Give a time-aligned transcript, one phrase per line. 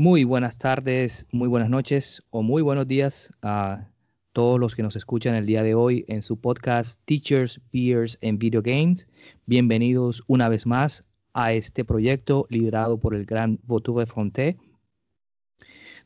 [0.00, 3.86] Muy buenas tardes, muy buenas noches o muy buenos días a
[4.32, 8.38] todos los que nos escuchan el día de hoy en su podcast Teachers, Peers and
[8.38, 9.06] Video Games.
[9.44, 14.56] Bienvenidos una vez más a este proyecto liderado por el gran Voture Fronté,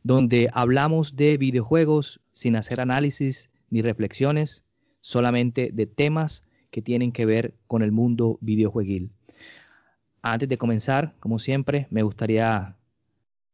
[0.03, 4.65] donde hablamos de videojuegos sin hacer análisis ni reflexiones,
[5.03, 9.13] solamente de temas que tienen que ver con el mundo videojueguil.
[10.21, 12.75] Antes de comenzar, como siempre, me gustaría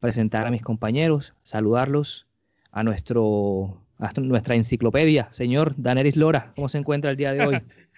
[0.01, 2.27] presentar a mis compañeros, saludarlos
[2.73, 6.53] a nuestro a nuestra enciclopedia, señor Daneris Lora.
[6.57, 7.59] ¿Cómo se encuentra el día de hoy?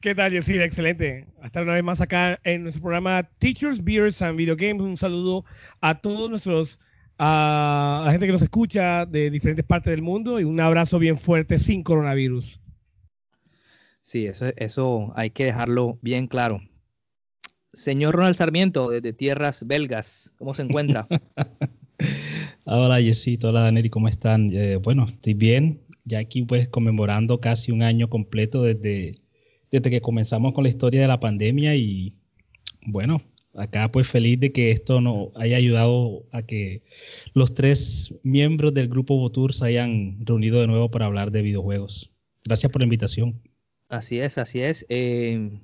[0.00, 0.62] ¿Qué tal, Yesir?
[0.62, 1.26] Excelente.
[1.42, 4.82] Hasta una vez más acá en nuestro programa Teachers, Beers and Video Games.
[4.82, 5.44] Un saludo
[5.80, 6.80] a todos nuestros,
[7.18, 11.18] a la gente que nos escucha de diferentes partes del mundo y un abrazo bien
[11.18, 12.60] fuerte sin coronavirus.
[14.02, 16.60] Sí, eso, eso hay que dejarlo bien claro.
[17.74, 21.06] Señor Ronald Sarmiento, desde tierras belgas, ¿cómo se encuentra?
[22.64, 24.50] hola, Yesito, hola, Daneri, ¿cómo están?
[24.52, 29.20] Eh, bueno, estoy bien, ya aquí pues conmemorando casi un año completo desde,
[29.70, 32.14] desde que comenzamos con la historia de la pandemia y
[32.86, 33.18] bueno,
[33.54, 36.82] acá pues feliz de que esto nos haya ayudado a que
[37.32, 42.12] los tres miembros del grupo Votur se hayan reunido de nuevo para hablar de videojuegos.
[42.44, 43.40] Gracias por la invitación.
[43.88, 44.84] Así es, así es.
[44.88, 45.60] Eh,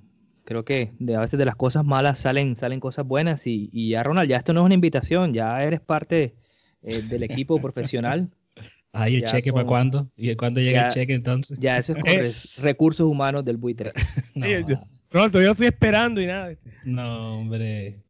[0.51, 3.91] creo que de, a veces de las cosas malas salen, salen cosas buenas y, y
[3.91, 6.35] ya Ronald, ya esto no es una invitación, ya eres parte
[6.83, 8.29] eh, del equipo profesional.
[8.93, 10.11] Ahí el cheque para cuándo?
[10.17, 11.61] ¿Y cuándo llega el cheque entonces?
[11.61, 13.93] Ya eso es con recursos humanos del buitre.
[14.35, 14.47] no.
[15.13, 16.53] Ronald, todavía estoy esperando y nada.
[16.85, 18.03] No, hombre.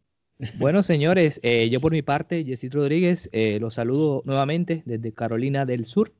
[0.56, 5.66] Bueno, señores, eh, yo por mi parte, Jessy Rodríguez, eh, los saludo nuevamente desde Carolina
[5.66, 6.14] del Sur.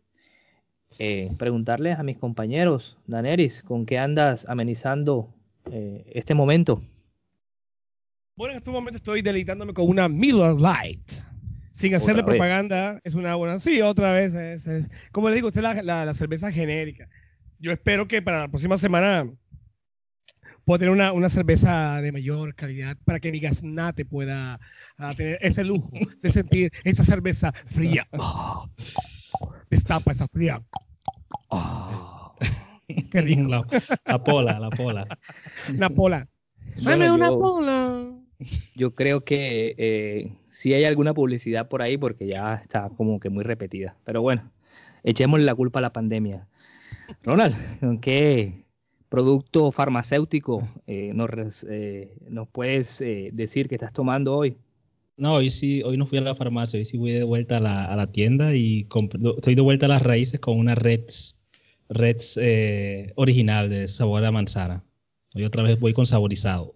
[0.99, 5.33] Eh, preguntarles a mis compañeros, Daneris, ¿con qué andas amenizando
[5.73, 6.83] eh, este momento?
[8.37, 11.13] Bueno, en este momento estoy deleitándome con una Miller Light.
[11.73, 13.59] Sin hacerle propaganda, es una buena.
[13.59, 14.35] Sí, otra vez.
[14.35, 17.09] Es, es, como les digo, esta es la, la, la, cerveza genérica.
[17.59, 19.31] Yo espero que para la próxima semana
[20.65, 24.61] pueda tener una, una cerveza de mayor calidad para que mi gasnate pueda
[24.99, 28.07] uh, tener ese lujo de sentir esa cerveza fría.
[28.13, 28.69] Oh,
[29.71, 30.63] destapa esa fría.
[31.49, 32.20] Oh.
[33.11, 33.43] Qué rico.
[33.49, 33.67] La,
[34.07, 35.07] la, pola, la pola.
[35.77, 36.29] La pola.
[36.83, 38.07] Dame Bueno, una yo- pola.
[38.75, 43.29] Yo creo que eh, sí hay alguna publicidad por ahí porque ya está como que
[43.29, 43.97] muy repetida.
[44.05, 44.51] Pero bueno,
[45.05, 46.47] echémosle la culpa a la pandemia.
[47.23, 48.65] Ronald, ¿con qué
[49.11, 54.57] producto farmacéutico eh, nos, eh, nos puedes eh, decir que estás tomando hoy?
[55.19, 57.61] No, hoy sí, hoy no fui a la farmacia, hoy sí fui de vuelta a
[57.61, 58.87] la, a la tienda y
[59.37, 61.39] estoy de vuelta a las raíces con una Reds,
[61.91, 64.85] Reds eh, original de sabor a manzana.
[65.35, 66.75] Hoy otra vez voy con saborizado.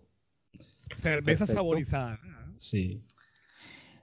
[0.95, 1.55] Cerveza Perfecto.
[1.55, 2.21] saborizada.
[2.57, 3.01] Sí.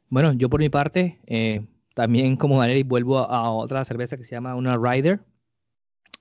[0.09, 1.61] Bueno, yo por mi parte, eh,
[1.93, 5.19] también como Daniel, vuelvo a, a otra cerveza que se llama una Rider.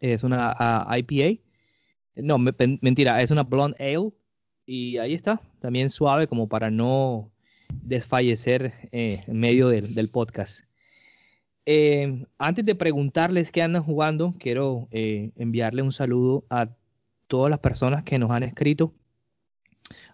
[0.01, 0.55] Es una
[0.99, 1.41] IPA.
[2.17, 4.11] No, me- pen- mentira, es una Blonde Ale.
[4.67, 7.33] Y ahí está, también suave como para no
[7.83, 10.65] desfallecer eh, en medio del, del podcast.
[11.67, 16.69] Eh, antes de preguntarles qué andan jugando, quiero eh, enviarle un saludo a
[17.27, 18.95] todas las personas que nos han escrito,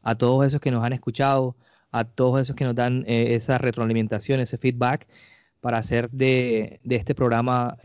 [0.03, 1.57] a todos esos que nos han escuchado,
[1.93, 5.09] a todos esos que nos dan eh, esa retroalimentación, ese feedback
[5.61, 7.77] para hacer de, este programa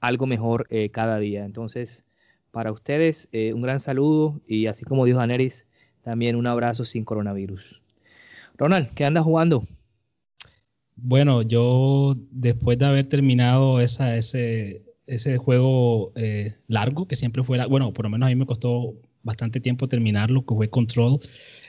[0.00, 1.44] algo mejor cada día.
[1.44, 2.04] Entonces,
[2.50, 5.64] para ustedes, un gran saludo y así como dijo Daneris,
[6.02, 7.82] también un abrazo sin coronavirus.
[8.56, 9.64] Ronald, ¿qué andas jugando?
[11.02, 17.92] Bueno, yo después de haber terminado ese, ese juego eh, largo, que siempre fue, bueno,
[17.92, 21.18] por lo menos a mí me costó bastante tiempo terminarlo, que fue Control,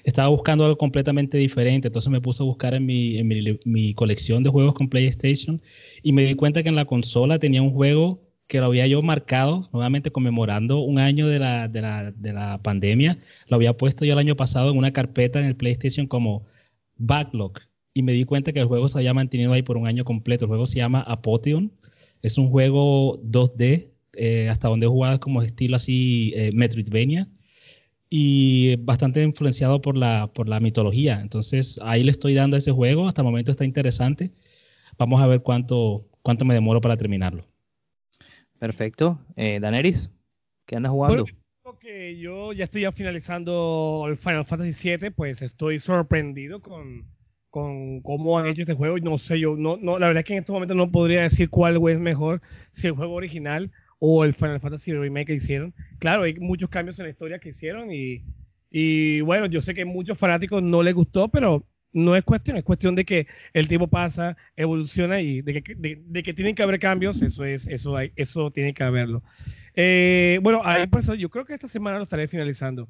[0.04, 3.94] estaba buscando algo completamente diferente, entonces me puse a buscar en mi, en mi, mi
[3.94, 5.62] colección de juegos con PlayStation
[6.04, 9.02] y me di cuenta que en la consola tenía un juego que lo había yo
[9.02, 13.18] marcado, nuevamente conmemorando un año de la, de la, de la pandemia,
[13.48, 16.46] lo había puesto yo el año pasado en una carpeta en el PlayStation como
[16.98, 17.54] backlog
[17.94, 20.46] y me di cuenta que el juego se había mantenido ahí por un año completo.
[20.46, 21.72] El juego se llama Apotheon.
[22.22, 27.28] Es un juego 2D, eh, hasta donde he jugado como estilo así eh, Metroidvania
[28.10, 31.22] y bastante influenciado por la, por la mitología.
[31.22, 33.08] Entonces ahí le estoy dando a ese juego.
[33.08, 34.32] Hasta el momento está interesante.
[34.98, 37.46] vamos a ver cuánto, cuánto me demoro para terminarlo.
[38.60, 39.20] Perfecto.
[39.36, 40.12] Eh, Daneris,
[40.66, 41.24] ¿qué andas jugando?
[41.24, 41.42] Bueno,
[41.80, 47.08] que yo ya estoy ya finalizando el Final Fantasy VII, pues estoy sorprendido con,
[47.52, 48.98] con cómo han hecho este juego.
[48.98, 51.22] Y no sé, yo no, no, la verdad es que en este momento no podría
[51.22, 55.76] decir cuál es mejor, si el juego original o el Final Fantasy Remake que hicieron.
[56.00, 58.24] Claro, hay muchos cambios en la historia que hicieron y,
[58.72, 62.58] y bueno, yo sé que a muchos fanáticos no les gustó, pero no es cuestión,
[62.58, 66.64] es cuestión de que el tiempo pasa, evoluciona y de que, de, que tienen que
[66.64, 69.24] haber cambios, eso es, eso hay, eso tiene que haberlo.
[69.76, 72.88] Eh, bueno, ahí por eso yo creo que esta semana lo estaré finalizando.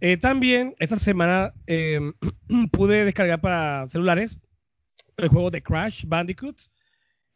[0.00, 2.12] Eh, también esta semana em,
[2.72, 4.40] pude descargar para celulares
[5.16, 6.56] el juego de Crash Bandicoot.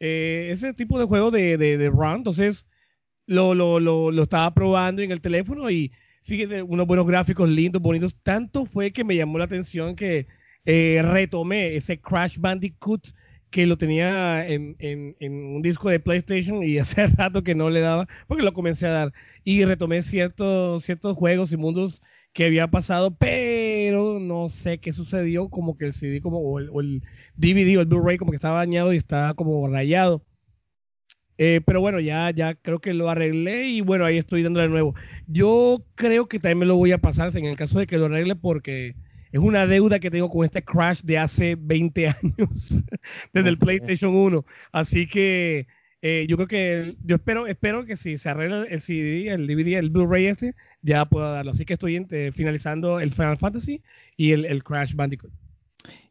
[0.01, 2.67] Eh, ese tipo de juego de, de, de run, entonces
[3.27, 5.93] lo, lo, lo, estaba probando en el teléfono y
[6.25, 8.17] fíjate, unos buenos gráficos lindos, bonitos.
[8.23, 10.27] Tanto fue que me llamó la atención que
[10.65, 13.09] eh, retomé ese Crash Bandicoot
[13.53, 14.77] que lo tenía en,
[15.21, 18.93] un disco de PlayStation y hace rato que no le daba, porque lo comencé a
[18.93, 19.13] dar.
[19.45, 22.03] Y retomé ciertos, ciertos juegos y mundos
[22.33, 27.03] que había pasado, pero no sé qué sucedió, como que el CD como, o el,
[27.37, 30.25] DVD o el Blu-ray como que estaba dañado y estaba como rayado.
[31.39, 34.71] Eh, pero bueno, ya, ya creo que lo arreglé y bueno, ahí estoy dándole de
[34.71, 34.95] nuevo.
[35.27, 38.07] Yo creo que también me lo voy a pasar en el caso de que lo
[38.07, 38.95] arregle porque
[39.33, 42.85] es una deuda que tengo con este Crash de hace 20 años,
[43.33, 44.45] desde el PlayStation 1.
[44.73, 45.67] Así que
[46.03, 49.79] eh, yo creo que, yo espero, espero que si se arregla el CD, el DVD,
[49.79, 51.53] el Blu-ray este, ya pueda darlo.
[51.53, 53.83] Así que estoy eh, finalizando el Final Fantasy
[54.17, 55.33] y el, Crash Bandicoot.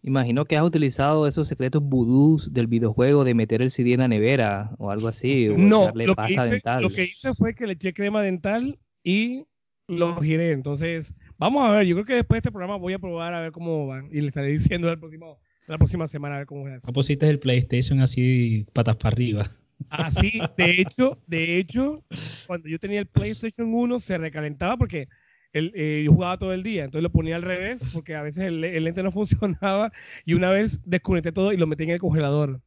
[0.01, 4.07] Imagino que has utilizado esos secretos voodoos del videojuego de meter el CD en la
[4.07, 5.47] nevera o algo así.
[5.55, 9.45] no, lo que, hice, lo que hice fue que le eché crema dental y
[9.91, 10.51] lo giré.
[10.51, 11.85] Entonces, vamos a ver.
[11.85, 14.07] Yo creo que después de este programa voy a probar a ver cómo van.
[14.11, 16.81] Y le estaré diciendo el próximo, la próxima semana a ver cómo es.
[16.93, 19.51] Pusiste el PlayStation así patas para arriba.
[19.89, 22.03] Así, ah, de hecho, de hecho,
[22.47, 25.07] cuando yo tenía el PlayStation 1 se recalentaba porque
[25.53, 28.45] el, eh, yo jugaba todo el día, entonces lo ponía al revés porque a veces
[28.45, 29.91] el, lente no funcionaba
[30.25, 32.61] y una vez desconecté todo y lo metí en el congelador.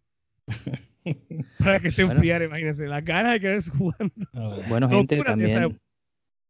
[1.59, 4.15] para que se enfriara, imagínense, las ganas de querer jugando.
[4.69, 5.79] Bueno, gente, también,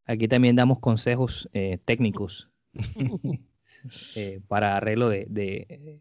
[0.06, 2.48] Aquí también damos consejos eh, técnicos
[4.16, 6.00] eh, para arreglo de,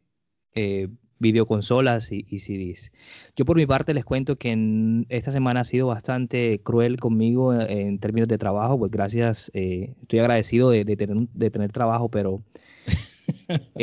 [0.55, 0.89] eh,
[1.19, 2.91] videoconsolas y, CDs.
[3.35, 7.97] Yo por mi parte les cuento que esta semana ha sido bastante cruel conmigo en
[7.99, 12.43] términos de trabajo, pues gracias, estoy agradecido de, tener, de tener trabajo, pero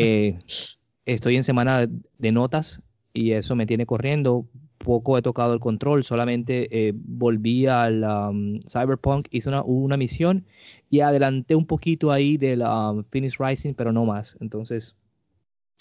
[1.07, 1.89] estoy en semana
[2.19, 2.83] de notas
[3.15, 4.47] y eso me tiene corriendo
[4.85, 10.47] poco he tocado el control, solamente eh, volví al um, Cyberpunk, hice una, misión
[10.89, 14.39] y adelanté un poquito ahí del um, Finish Rising, pero no más.
[14.41, 14.97] Entonces,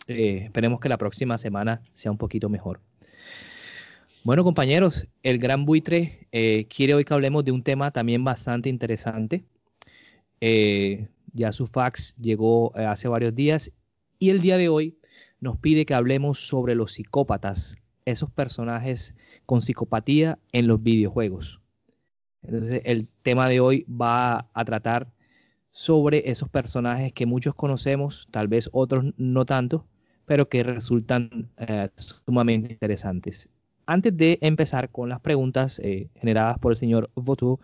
[0.07, 2.81] eh, esperemos que la próxima semana sea un poquito mejor.
[4.25, 8.67] Bueno, compañeros, el gran buitre eh, quiere hoy que hablemos de un tema también bastante
[8.67, 9.45] interesante.
[10.41, 13.71] ya su fax llegó hace varios días
[14.19, 14.97] y el día de hoy
[15.39, 17.77] nos pide que hablemos sobre los psicópatas
[18.09, 21.61] esos personajes con psicopatía en los videojuegos.
[22.41, 25.11] Entonces, el tema de hoy va a tratar
[25.71, 29.85] sobre esos personajes que muchos conocemos, tal vez otros no tanto,
[30.25, 33.49] pero que resultan eh, sumamente interesantes.
[33.85, 37.59] Antes de empezar con las preguntas eh, generadas por el señor Votu,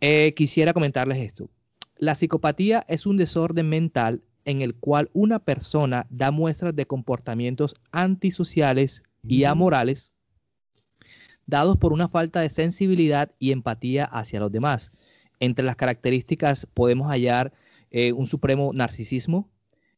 [0.00, 1.48] eh, quisiera comentarles esto.
[1.96, 7.74] La psicopatía es un desorden mental en el cual una persona da muestras de comportamientos
[7.92, 10.14] antisociales y amorales
[11.46, 14.92] dados por una falta de sensibilidad y empatía hacia los demás.
[15.40, 17.52] Entre las características podemos hallar
[17.90, 19.50] eh, un supremo narcisismo,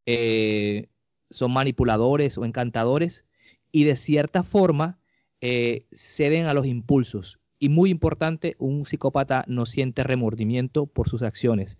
[0.06, 0.88] eh,
[1.30, 3.24] son manipuladores o encantadores
[3.72, 4.98] y de cierta forma
[5.40, 7.40] eh, ceden a los impulsos.
[7.58, 11.78] Y muy importante, un psicópata no siente remordimiento por sus acciones.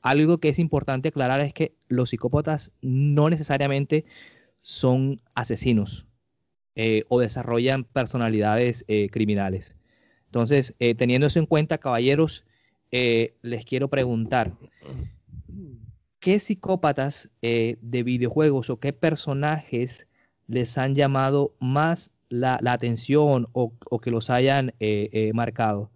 [0.00, 4.06] Algo que es importante aclarar es que los psicópatas no necesariamente
[4.62, 6.08] son asesinos
[6.80, 9.74] eh, o desarrollan personalidades eh, criminales.
[10.26, 12.44] Entonces, eh, teniendo eso en cuenta, caballeros,
[12.92, 14.52] les quiero preguntar,
[16.20, 20.06] ¿qué psicópatas de videojuegos o qué personajes
[20.46, 24.72] les han llamado más la, atención o, o, que los hayan
[25.34, 25.90] marcado?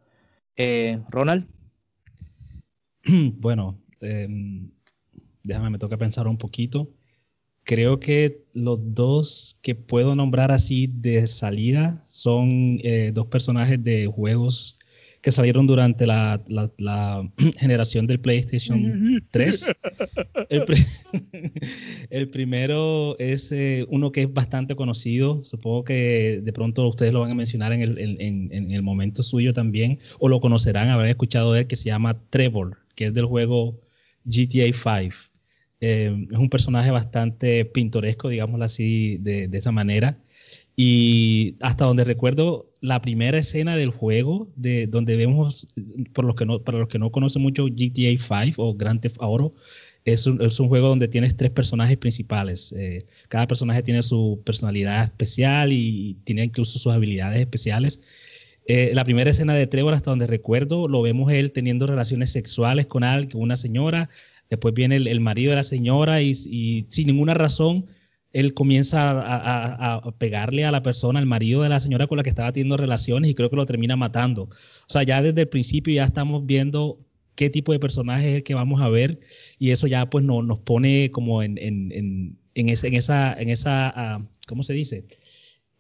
[1.11, 1.47] Ronald.
[3.39, 4.69] Bueno, em,
[5.45, 6.89] déjame, me toca pensar un poquito.
[7.65, 14.07] Creo que los dos que puedo nombrar así de salida son eh, dos personajes de
[14.07, 14.79] juegos
[15.23, 16.43] que salieron durante la,
[17.59, 19.75] generación del PlayStation 3.
[22.11, 25.45] El primero es eh, uno que es bastante conocido.
[25.45, 29.53] Supongo que de pronto ustedes lo van a mencionar en el, en, el momento suyo
[29.53, 33.27] también, o lo conocerán, habrán escuchado de él, que se llama Trevor, que es del
[33.27, 33.81] juego
[34.25, 35.13] GTA V.
[35.83, 40.17] Eh, es un personaje bastante pintoresco, digámoslo así, de, esa manera.
[40.77, 45.67] Y hasta donde recuerdo, la primera escena del juego, de donde vemos,
[46.15, 49.21] por los que no, para los que no conocen mucho GTA V o Grand Theft
[49.21, 49.55] Auto,
[50.05, 52.73] es un, es un juego donde tienes tres personajes principales.
[52.79, 58.01] Eh, cada personaje tiene su personalidad especial y tiene incluso sus habilidades especiales.
[58.67, 62.87] Eh, la primera escena de Trevor, hasta donde recuerdo, lo vemos él teniendo relaciones sexuales
[62.87, 64.09] con alguien, una señora.
[64.53, 67.87] Después viene el, marido de la señora y, sin ninguna razón
[68.35, 72.23] él comienza a, a, pegarle a la persona, al marido de la señora con la
[72.23, 74.43] que estaba teniendo relaciones y creo que lo termina matando.
[74.43, 76.99] O sea, ya desde el principio ya estamos viendo
[77.35, 79.21] qué tipo de personaje es el que vamos a ver
[79.59, 84.19] y eso ya pues no, nos pone como en, en, en, en esa, en esa
[84.21, 85.07] uh, ¿cómo se dice?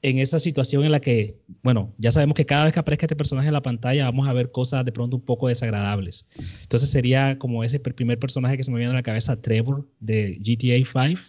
[0.02, 3.14] En esa situación en la que, bueno, ya sabemos que cada vez que aparezca este
[3.14, 6.26] personaje en la pantalla vamos a ver cosas de pronto un poco desagradables.
[6.62, 10.38] Entonces sería como ese primer personaje que se me viene a la cabeza, Trevor de
[10.40, 11.20] GTA 5.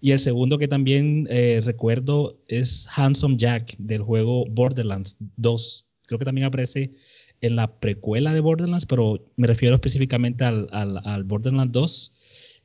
[0.00, 5.86] Y el segundo que también eh, recuerdo es Handsome Jack del juego Borderlands 2.
[6.06, 6.92] Creo que también aparece
[7.40, 12.12] en la precuela de Borderlands, pero me refiero específicamente al, al, Borderlands 2,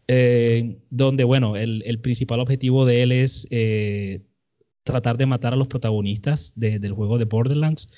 [0.07, 4.21] eh, donde, bueno, el, el, principal objetivo de él es eh,
[4.87, 7.89] tratar de matar a los protagonistas del juego de Borderlands.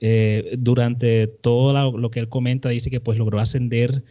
[0.00, 4.04] Eh, durante todo lo que él comenta, dice que pues logró ascender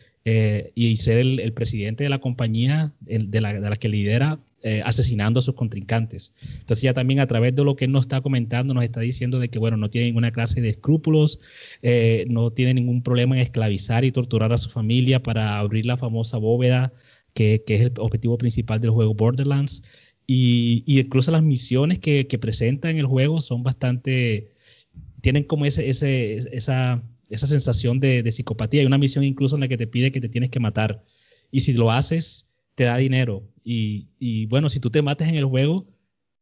[0.74, 5.54] y ser el, presidente de la compañía de la, que lidera eh, asesinando a sus
[5.54, 6.34] contrincantes.
[6.42, 9.38] Entonces ya también a través de lo que él nos está comentando, nos está diciendo
[9.38, 11.40] de que, bueno, no tiene ninguna clase de escrúpulos,
[11.84, 15.98] eh, no tiene ningún problema en esclavizar y torturar a su familia para abrir la
[15.98, 16.92] famosa bóveda,
[17.36, 19.84] que, es el objetivo principal del juego Borderlands.
[20.28, 24.54] Y, incluso las misiones que, presenta en el juego son bastante,
[25.22, 28.82] tienen como ese, ese, esa, esa sensación de, de psicopatía.
[28.82, 31.04] Hay una misión incluso en la que te pide que te tienes que matar.
[31.52, 33.48] Y si lo haces, te da dinero.
[33.64, 35.88] Y, bueno, si tú te mates en el juego,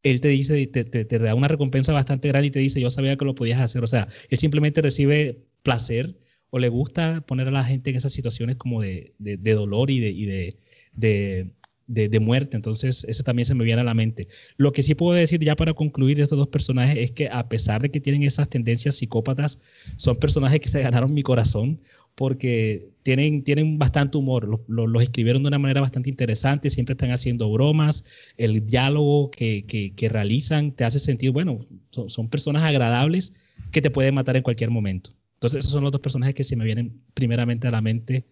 [0.02, 3.16] él te dice, te, te, da una recompensa bastante grande y te dice, yo sabía
[3.16, 3.84] que lo podías hacer.
[3.84, 6.18] O sea, él simplemente recibe placer
[6.50, 10.00] o le gusta poner a la gente en esas situaciones como de, de, dolor y,
[10.00, 11.52] de, y de,
[11.88, 12.56] de, muerte.
[12.56, 14.28] Entonces, ese también se me viene a la mente.
[14.58, 17.50] Lo que sí puedo decir ya para concluir de estos dos personajes es que a
[17.50, 19.60] pesar de que tienen esas tendencias psicópatas,
[19.98, 21.80] son personajes que se ganaron mi corazón
[22.16, 27.52] porque tienen, tienen bastante humor, los, escribieron de una manera bastante interesante, siempre están haciendo
[27.52, 28.04] bromas,
[28.38, 33.34] el diálogo que, que, realizan te hace sentir, bueno, son, son, personas agradables
[33.72, 35.10] que te pueden matar en cualquier momento.
[35.36, 38.26] Entonces esos son los dos personajes que se me vienen primeramente a la mente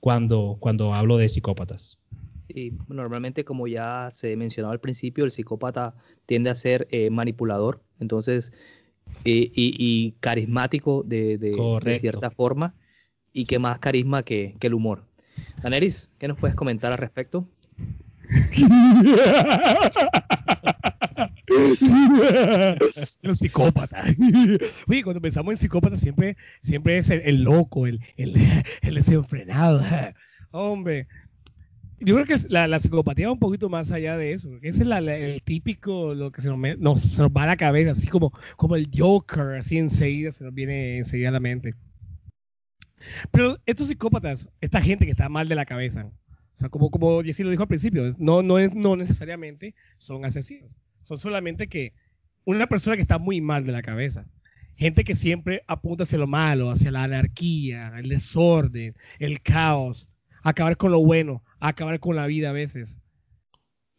[0.00, 1.98] cuando, cuando hablo de psicópatas.
[2.48, 5.94] Y normalmente, como ya se mencionaba al principio, el psicópata
[6.26, 8.52] tiende a ser eh, manipulador, entonces,
[9.24, 12.74] y, y, carismático de, de, cierta forma,
[13.32, 15.04] y que más carisma que, que el humor.
[15.62, 17.48] Daneris, ¿qué nos puedes comentar al respecto?
[23.22, 24.14] Los psicópatas.
[24.88, 28.34] Oye, cuando pensamos en psicópatas siempre, siempre es el, loco, el, el,
[28.82, 29.80] el desenfrenado.
[30.50, 31.08] Hombre,
[32.00, 34.50] yo creo que la, psicopatía va un poquito más allá de eso.
[34.62, 38.76] Ese es el típico, lo que se nos, va a la cabeza, así como, como
[38.76, 41.74] el Joker, así enseguida, se nos viene enseguida a la mente.
[43.30, 47.22] Pero estos psicópatas, esta gente que está mal de la cabeza, o sea, como, como
[47.22, 50.78] Jessy lo dijo al principio, no, no, es, no necesariamente son asesinos.
[51.02, 51.94] Son solamente que
[52.44, 54.26] una persona que está muy mal de la cabeza.
[54.76, 60.08] Gente que siempre apunta hacia lo malo, hacia la anarquía, el desorden, el caos
[60.42, 63.00] acabar con lo bueno, acabar con la vida a veces.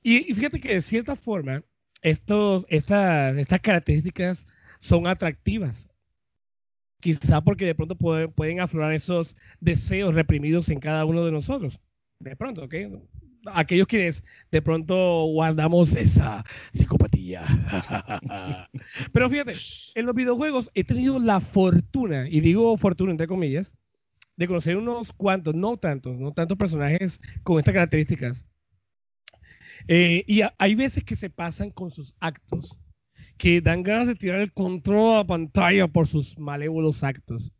[0.01, 1.63] Y, fíjate que de cierta forma,
[2.01, 4.47] estos, estas características
[4.79, 5.89] son atractivas.
[7.01, 11.79] Quizá porque de pronto pueden, aflorar esos deseos reprimidos en cada uno de nosotros.
[12.19, 12.75] De pronto, ¿ok?
[13.53, 17.43] Aquellos quienes de pronto guardamos esa psicopatía.
[19.13, 19.53] Pero fíjate,
[19.95, 23.73] en los videojuegos he tenido la fortuna, y digo fortuna entre comillas,
[24.39, 28.47] de conocer unos cuantos, no tantos, no tantos personajes con estas características.
[29.89, 32.79] Eh, y hay veces que se pasan con sus actos,
[33.37, 37.51] que dan ganas de tirar el control a la pantalla por sus malévolos actos.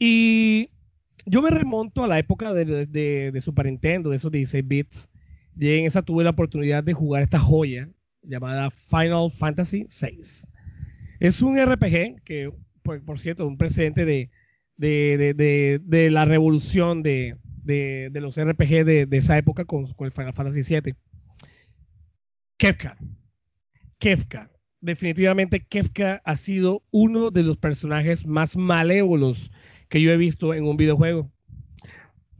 [0.00, 0.70] Y
[1.26, 5.10] yo me remonto a la época de, de, Super Nintendo, de esos 16 bits,
[5.56, 7.88] y en esa tuve la oportunidad de jugar esta joya
[8.22, 10.48] llamada Final Fantasy VI.
[11.20, 12.52] Es un RPG que,
[12.82, 14.28] por, por cierto, un precedente de,
[14.82, 17.36] de, la revolución de,
[18.12, 20.94] los RPG de, esa época con, el Final Fantasy VII.
[22.56, 22.96] Kefka.
[23.98, 24.50] Kefka.
[24.80, 29.52] Definitivamente Kefka ha sido uno de los personajes más malévolos
[29.88, 31.30] que yo he visto en un videojuego.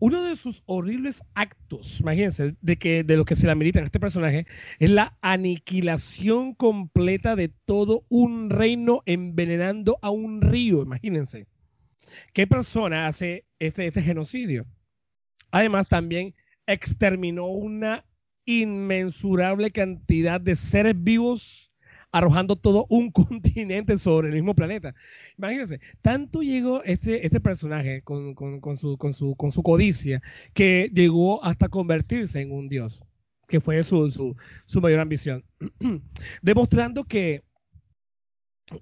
[0.00, 3.84] Uno de sus horribles actos, imagínense, de, que, de lo que se le amerita a
[3.84, 4.48] este personaje,
[4.80, 11.46] es la aniquilación completa de todo un reino envenenando a un río, imagínense.
[12.32, 14.66] ¿Qué persona hace este, este genocidio?
[15.50, 16.34] Además, también
[16.66, 18.04] exterminó una
[18.44, 21.72] inmensurable cantidad de seres vivos
[22.12, 24.94] arrojando todo un continente sobre el mismo planeta.
[25.38, 28.36] Imagínense, tanto llegó este, este personaje con,
[28.76, 33.02] su, codicia que llegó hasta convertirse en un dios,
[33.48, 35.44] que fue su, su, mayor ambición,
[36.42, 37.42] demostrando que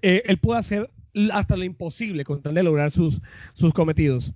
[0.01, 0.91] eh, él puede hacer
[1.31, 3.21] hasta lo imposible con tal de lograr sus,
[3.53, 4.33] sus cometidos.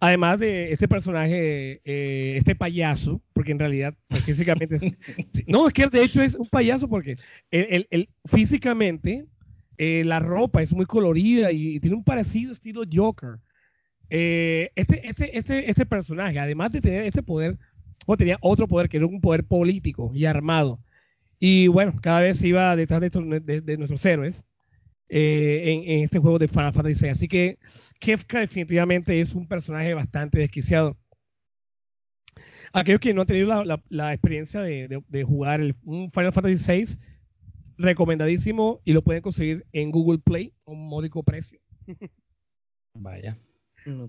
[0.00, 4.82] Además de este personaje, eh, este payaso, porque en realidad pues, físicamente es...
[5.46, 7.16] no, es que de hecho es un payaso porque
[7.50, 9.26] él, físicamente
[9.78, 13.38] eh, la ropa es muy colorida y, tiene un parecido estilo Joker.
[14.08, 17.58] Eh, este, este, este, este personaje, además de tener este poder,
[18.06, 20.80] o tenía otro poder que era un poder político y armado.
[21.38, 24.46] Y bueno, cada vez iba detrás de, de nuestros héroes.
[25.08, 27.10] Eh, en, este juego de Final Fantasy VI.
[27.10, 27.58] Así que
[28.00, 30.96] Kefka definitivamente es un personaje bastante desquiciado.
[32.72, 36.98] Aquellos que no han tenido la, experiencia de, jugar el, un Final Fantasy VI,
[37.78, 41.60] recomendadísimo y lo pueden conseguir en Google Play a un módico precio.
[42.94, 43.38] Vaya.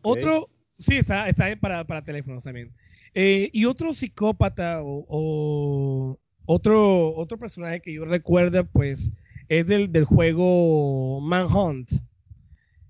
[0.02, 2.74] Otro, sí, está, está para, para teléfonos también.
[3.14, 9.14] Eh, y otro psicópata o, o, otro, otro personaje que yo recuerdo, pues,
[9.50, 11.92] es del, del juego Manhunt.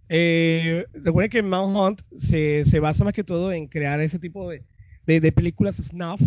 [0.09, 4.63] Eh, recuerden que Manhunt se, se basa más que todo en crear ese tipo de,
[5.05, 6.21] de, películas snuff,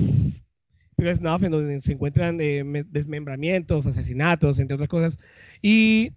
[0.96, 5.18] películas snuff en donde se encuentran eh, desmembramientos, asesinatos, entre otras cosas.
[5.62, 6.12] Y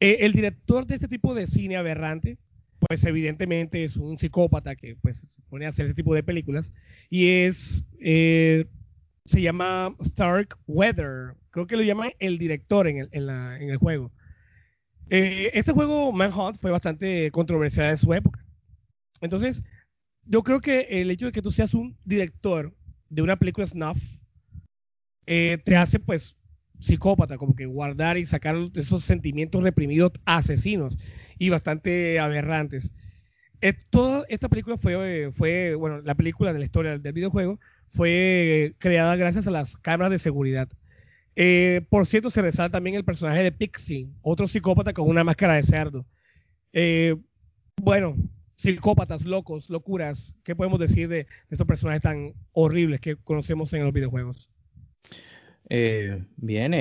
[0.00, 2.38] eh, el director de este tipo de cine aberrante,
[2.78, 6.72] pues evidentemente es un psicópata que pues se pone a hacer ese tipo de películas
[7.08, 8.66] y es eh,
[9.24, 11.34] se llama Stark Weather.
[11.50, 14.12] Creo que lo llaman el director en el, en la, en el juego.
[15.10, 18.44] Eh, este juego, Manhunt, fue bastante controversial en su época.
[19.20, 19.64] Entonces,
[20.24, 22.74] yo creo que el hecho de que tú seas un director
[23.08, 23.98] de una película snuff
[25.26, 26.36] eh, te hace, pues,
[26.78, 30.98] psicópata, como que guardar y sacar esos sentimientos reprimidos asesinos
[31.38, 32.92] y bastante aberrantes.
[33.90, 39.16] Toda esta película fue, fue, bueno, la película de la historia del videojuego fue creada
[39.16, 40.68] gracias a las cámaras de seguridad.
[41.36, 45.54] Eh, por cierto, se resalta también el personaje de Pixie, otro psicópata con una máscara
[45.54, 46.06] de cerdo.
[46.72, 47.16] Eh,
[47.76, 48.16] bueno,
[48.56, 53.92] psicópatas, locos, locuras, ¿qué podemos decir de, estos personajes tan horribles que conocemos en los
[53.92, 54.48] videojuegos?
[55.70, 56.72] Eh, bien,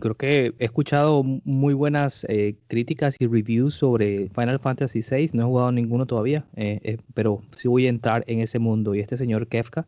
[0.00, 2.26] creo que he escuchado muy buenas
[2.66, 5.30] críticas y reviews sobre Final Fantasy VI.
[5.32, 6.44] No he jugado ninguno todavía,
[7.14, 8.94] pero sí voy a entrar en ese mundo.
[8.94, 9.86] Y este señor Kefka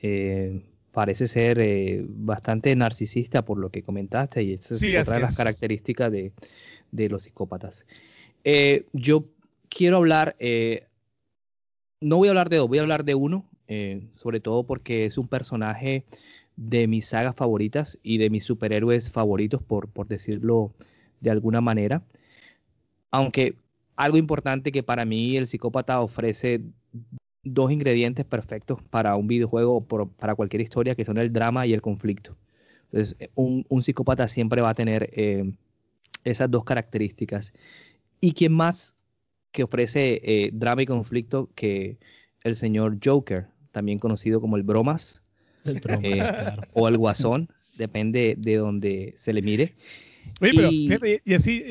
[0.00, 5.20] eh, parece ser eh, bastante narcisista por lo que comentaste y esa es otra de
[5.20, 6.32] las características de,
[7.08, 7.84] los psicópatas.
[8.44, 9.26] Eh, yo
[9.68, 10.36] quiero hablar,
[12.00, 13.46] no voy a hablar de dos, voy a hablar de uno,
[14.10, 16.04] sobre todo porque es un personaje
[16.56, 20.72] de mis sagas favoritas y de mis superhéroes favoritos, por, por decirlo
[21.20, 22.02] de alguna manera.
[23.10, 23.56] Aunque
[23.96, 26.62] algo importante que para mí el psicópata ofrece
[27.42, 31.72] dos ingredientes perfectos para un videojuego o para cualquier historia, que son el drama y
[31.72, 32.36] el conflicto.
[32.90, 35.52] Entonces, eh, un, psicópata siempre va a tener eh,
[36.24, 37.52] esas dos características.
[38.20, 38.96] ¿Y quién más
[39.52, 41.98] que ofrece eh, drama y conflicto que
[42.42, 45.22] el señor Joker, también conocido como el Bromas,
[46.72, 49.72] o el Guasón, depende de donde se le mire.
[50.40, 50.88] y,
[51.24, 51.62] y así,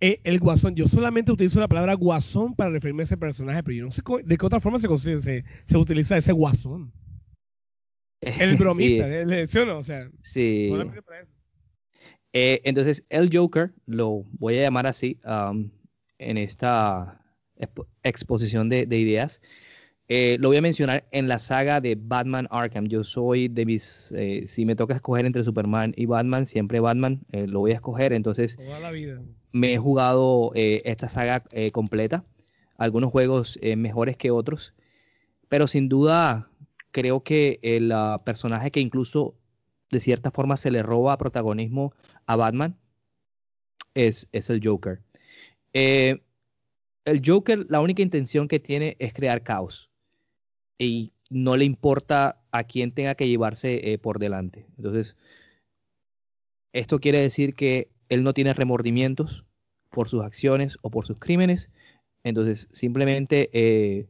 [0.00, 3.76] eh, el guasón, yo solamente utilizo la palabra guasón para referirme a ese personaje, pero
[3.78, 6.92] yo no sé de qué otra forma se, se, se utiliza ese guasón.
[8.20, 9.06] El bromista,
[9.46, 9.58] sí.
[9.58, 9.78] o no?
[9.78, 10.68] O sea, sí.
[10.70, 11.32] solamente para eso.
[12.32, 15.70] Eh, entonces, el Joker, lo voy a llamar así um,
[16.18, 17.22] en esta
[18.02, 19.40] exposición de, de ideas,
[20.08, 22.86] eh, lo voy a mencionar en la saga de Batman Arkham.
[22.86, 24.12] Yo soy de mis.
[24.16, 27.76] Eh, si me toca escoger entre Superman y Batman, siempre Batman eh, lo voy a
[27.76, 28.12] escoger.
[28.12, 28.56] Entonces,
[29.52, 31.42] me he jugado esta saga
[31.72, 32.22] completa.
[32.76, 34.74] Algunos juegos mejores que otros.
[35.48, 36.50] Pero sin duda,
[36.92, 39.34] creo que el ah, personaje que incluso
[39.90, 41.94] de cierta forma se le roba protagonismo
[42.26, 42.76] a Batman
[43.94, 45.00] es, es el Joker.
[45.72, 46.20] el
[47.24, 49.88] Joker, la única intención que tiene es crear caos
[50.78, 54.66] y no le importa a quién tenga que llevarse eh, por delante.
[54.76, 55.16] Entonces,
[56.72, 59.44] Esto quiere decir que él no tiene remordimientos
[59.90, 61.70] por sus acciones o por sus crímenes.
[62.22, 64.08] Entonces, simplemente eh,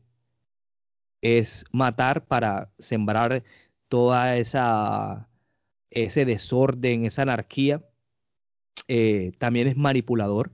[1.22, 3.44] es matar para sembrar
[3.88, 5.28] toda esa
[5.90, 7.84] ese desorden, esa anarquía.
[8.88, 10.52] Eh, también es manipulador.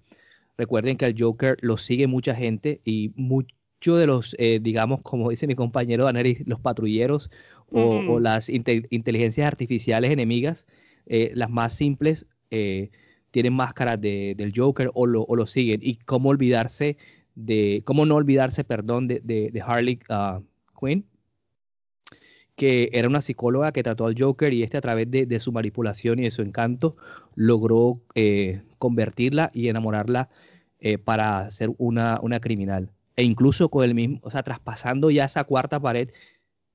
[0.56, 3.12] Recuerden que al Joker lo sigue mucha gente y
[3.82, 7.30] muchos de los, eh, digamos, como dice mi compañero Daneris, los patrulleros
[7.72, 10.66] o, las inteligencias artificiales enemigas,
[11.06, 15.80] eh, las más simples, tienen máscaras del Joker o lo, o lo, siguen.
[15.82, 16.96] Y cómo olvidarse
[17.34, 20.44] de, cómo no olvidarse, perdón, de, de, Harley uh,
[20.78, 21.06] Quinn,
[22.54, 26.18] que era una psicóloga que trató al Joker y este a través de, su manipulación
[26.20, 26.96] y de su encanto
[27.34, 30.28] logró eh, convertirla y enamorarla
[30.78, 32.90] eh, para ser una, una criminal.
[33.16, 36.10] E incluso con el mismo, o sea, traspasando ya esa cuarta pared,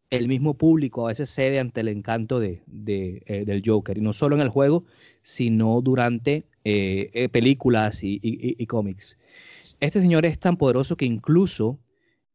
[0.10, 3.98] el mismo público a veces cede ante el encanto de, eh, del Joker.
[3.98, 4.86] Y no solo en el juego,
[5.22, 6.46] sino durante
[7.32, 9.18] películas y, y, cómics.
[9.80, 11.80] Este señor es tan poderoso que incluso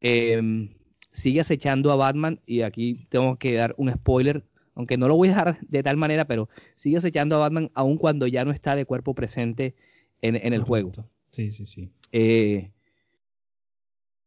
[0.01, 0.71] em,
[1.13, 5.29] sigue acechando a Batman y aquí tengo que dar un spoiler, aunque no lo voy
[5.29, 8.75] a dejar de tal manera, pero sigue acechando a Batman aun cuando ya no está
[8.75, 9.75] de cuerpo presente
[10.23, 10.93] en, el juego.
[11.31, 11.91] Sí, sí, sí.
[12.13, 12.71] Eh,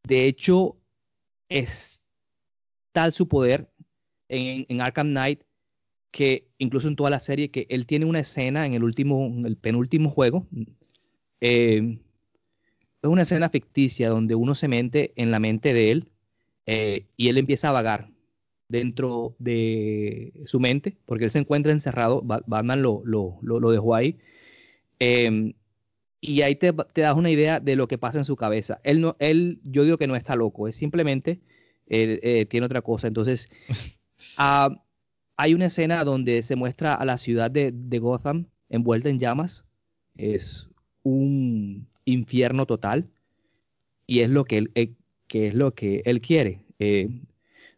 [0.08, 0.78] de hecho,
[1.50, 2.04] es
[2.92, 3.70] tal su poder
[4.30, 5.42] en, Arkham Knight
[6.12, 9.46] que incluso en toda la serie que él tiene una escena en el último, en
[9.46, 10.48] el penúltimo juego.
[11.42, 12.00] Eh,
[13.02, 16.12] es una escena ficticia donde uno se mente en la mente de él
[16.66, 18.10] eh, y él empieza a vagar
[18.68, 24.18] dentro de su mente, porque él se encuentra encerrado, Batman lo, lo, lo, dejó ahí,
[25.00, 25.54] em,
[26.22, 28.80] y ahí te, das una idea de lo que pasa en su cabeza.
[28.84, 31.40] Él, no, él yo digo que no está loco, es simplemente,
[31.88, 33.08] eh, eh, tiene otra cosa.
[33.08, 33.50] Entonces,
[34.38, 34.70] ah,
[35.38, 39.64] hay una escena donde se muestra a la ciudad de, de Gotham envuelta en llamas,
[40.18, 40.70] es
[41.04, 43.08] un infierno total,
[44.08, 44.96] y es lo que él,
[45.28, 46.62] que es lo que él quiere.
[46.80, 47.10] Eh,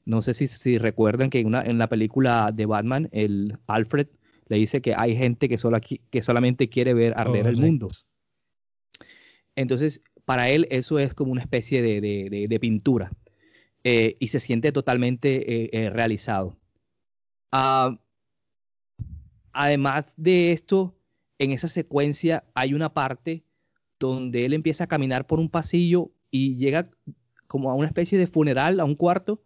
[0.06, 4.08] no sé si, recuerdan que en, una, en la película de Batman, el Alfred
[4.48, 7.90] le dice que hay gente que, solo que solamente quiere ver arder el mundo.
[9.58, 13.12] Entonces, para él eso es como una especie de, pintura
[13.84, 16.58] eh, y se siente totalmente eh, realizado.
[17.52, 18.00] Ah,
[19.52, 20.96] además de esto,
[21.40, 23.44] en esa secuencia hay una parte
[24.00, 26.90] donde él empieza a caminar por un pasillo y llega
[27.48, 29.42] como a una especie de funeral, a un cuarto,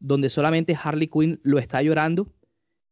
[0.00, 2.32] donde solamente Harley Quinn lo está llorando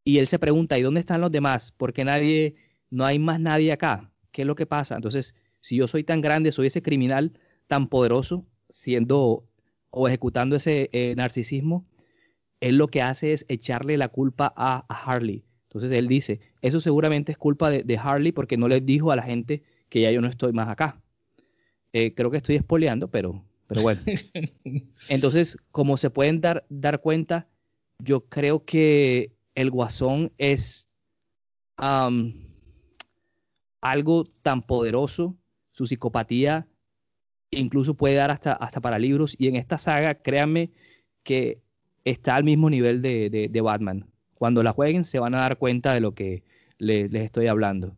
[0.04, 1.72] y él se pregunta, ¿y dónde están los demás?
[1.72, 2.54] Porque nadie,
[2.90, 4.12] no hay más nadie acá.
[4.30, 4.96] ¿Qué es lo que pasa?
[4.96, 7.32] Entonces, si yo soy tan grande, soy ese criminal
[7.68, 9.48] tan poderoso, siendo
[9.88, 11.86] o ejecutando ese eh, narcisismo,
[12.60, 15.46] él lo que hace es echarle la culpa a, Harley.
[15.62, 19.22] Entonces él dice, eso seguramente es culpa de, Harley porque no le dijo a la
[19.22, 21.00] gente que ya yo no estoy más acá.
[21.94, 24.02] Eh, creo que estoy espoleando, pero pero bueno.
[25.08, 27.48] Entonces, como se pueden dar, dar cuenta,
[27.98, 30.90] yo creo que el guasón es
[33.80, 35.38] algo tan poderoso,
[35.74, 36.68] su psicopatía
[37.50, 39.34] incluso puede dar hasta, hasta para libros.
[39.38, 40.70] Y en esta saga, créanme
[41.22, 41.58] que
[42.04, 44.06] está al mismo nivel de, Batman.
[44.34, 46.44] Cuando la jueguen se van a dar cuenta de lo que
[46.78, 47.96] les, estoy hablando.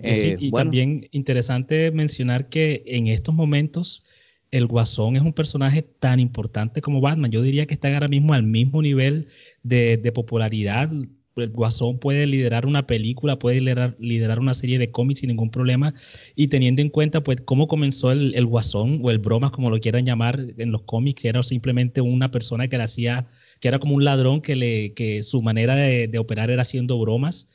[0.00, 4.02] Eh, y también interesante mencionar que en estos momentos
[4.50, 7.30] el Guasón es un personaje tan importante como Batman.
[7.30, 9.28] Yo diría que están ahora mismo al mismo nivel
[9.62, 10.90] de, popularidad.
[11.36, 15.94] El Guasón puede liderar una película, puede liderar, una serie de cómics sin ningún problema.
[16.36, 20.04] Y teniendo en cuenta, pues, cómo comenzó el, Guasón o el Bromas, como lo quieran
[20.04, 23.26] llamar en los cómics, era simplemente una persona que hacía,
[23.60, 27.48] que era como un ladrón que, le, que su manera de operar era haciendo bromas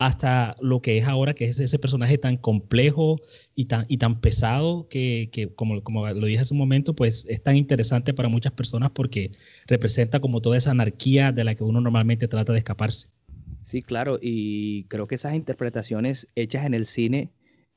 [0.00, 3.20] hasta lo que es ahora, que es ese personaje tan complejo
[3.54, 7.26] y tan, y tan pesado que, que como, como, lo dije hace un momento, pues
[7.28, 9.32] es tan interesante para muchas personas porque
[9.66, 13.08] representa como toda esa anarquía de la que uno normalmente trata de escaparse.
[13.60, 17.28] Sí, claro, y creo que esas interpretaciones hechas en el cine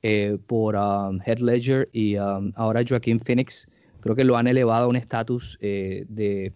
[0.02, 3.68] eh, por um, Head Ledger y um, ahora Joaquín Phoenix,
[4.00, 6.54] creo que lo han elevado a un estatus eh, de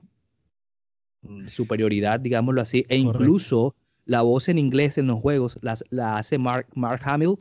[1.23, 3.75] mm, superioridad, digámoslo así, e incluso
[4.07, 7.35] la voz en inglés en los juegos la hace Mark, Mark Hamill.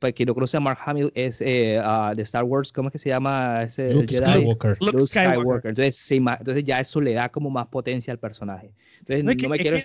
[0.00, 2.92] Para quien no conoce a Mark Hamill, es eh, uh, de Star Wars, ¿cómo es
[2.92, 3.66] que se llama?
[3.78, 4.76] Luke Skywalker.
[4.80, 5.70] Luke, Skywalker.
[5.70, 8.72] Entonces, entonces ya eso le da como más potencia al personaje.
[8.98, 9.78] Entonces, no, me quiero...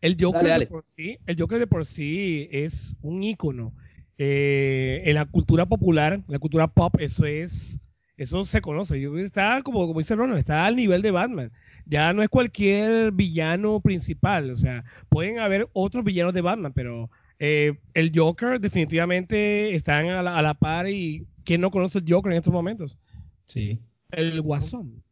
[0.00, 3.72] el, Joker De por sí, el Joker de por sí es un ícono.
[4.18, 7.80] Eh, en la cultura popular, en la cultura pop, eso es
[8.16, 9.00] eso se conoce.
[9.00, 11.52] Yo está como, como dice Ronald, está al nivel de Batman.
[11.84, 14.50] Ya no es cualquier villano principal.
[14.50, 20.22] O sea, pueden haber otros villanos de Batman, pero Eh, el Joker definitivamente está a
[20.22, 22.98] la, a la par y ¿quién no conoce el Joker en estos momentos?
[23.44, 23.78] Sí.
[24.10, 25.02] El Guasón.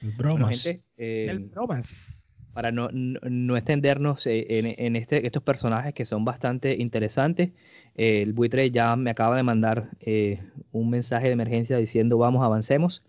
[0.00, 0.38] El bromas.
[0.38, 2.25] Bueno, gente, eh, el Bromas.
[2.56, 7.50] Para no, no- no extendernos eh, en, en este, estos personajes que son bastante interesantes,
[7.96, 10.40] eh, el buitre ya me acaba de mandar eh,
[10.72, 13.02] un mensaje de emergencia diciendo vamos, avancemos.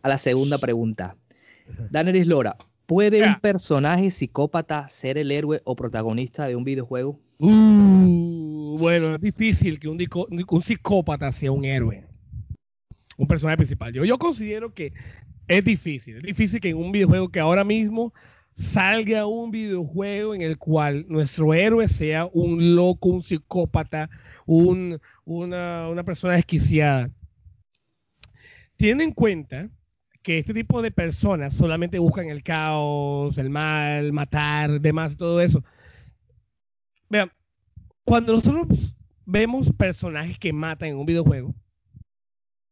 [0.00, 1.16] A la segunda pregunta.
[1.90, 2.56] Daenerys Lora,
[2.86, 7.20] ¿puede un personaje psicópata ser el héroe o protagonista de un videojuego?
[7.40, 9.98] Uh, bueno, es difícil que un,
[10.48, 12.06] un psicópata sea un héroe.
[13.18, 13.92] Un personaje principal.
[13.92, 14.94] Yo, yo considero que
[15.46, 16.16] es difícil.
[16.16, 18.14] Es difícil que en un videojuego que ahora mismo
[18.54, 24.10] salga un videojuego en el cual nuestro héroe sea un loco, un psicópata,
[24.46, 27.10] un- una, una persona desquiciada.
[28.76, 29.70] Tienen en cuenta
[30.22, 35.62] que este tipo de personas solamente buscan el caos, el mal, matar, demás, todo eso.
[37.08, 37.30] Vean,
[38.04, 41.54] cuando nosotros vemos personajes que matan en un videojuego,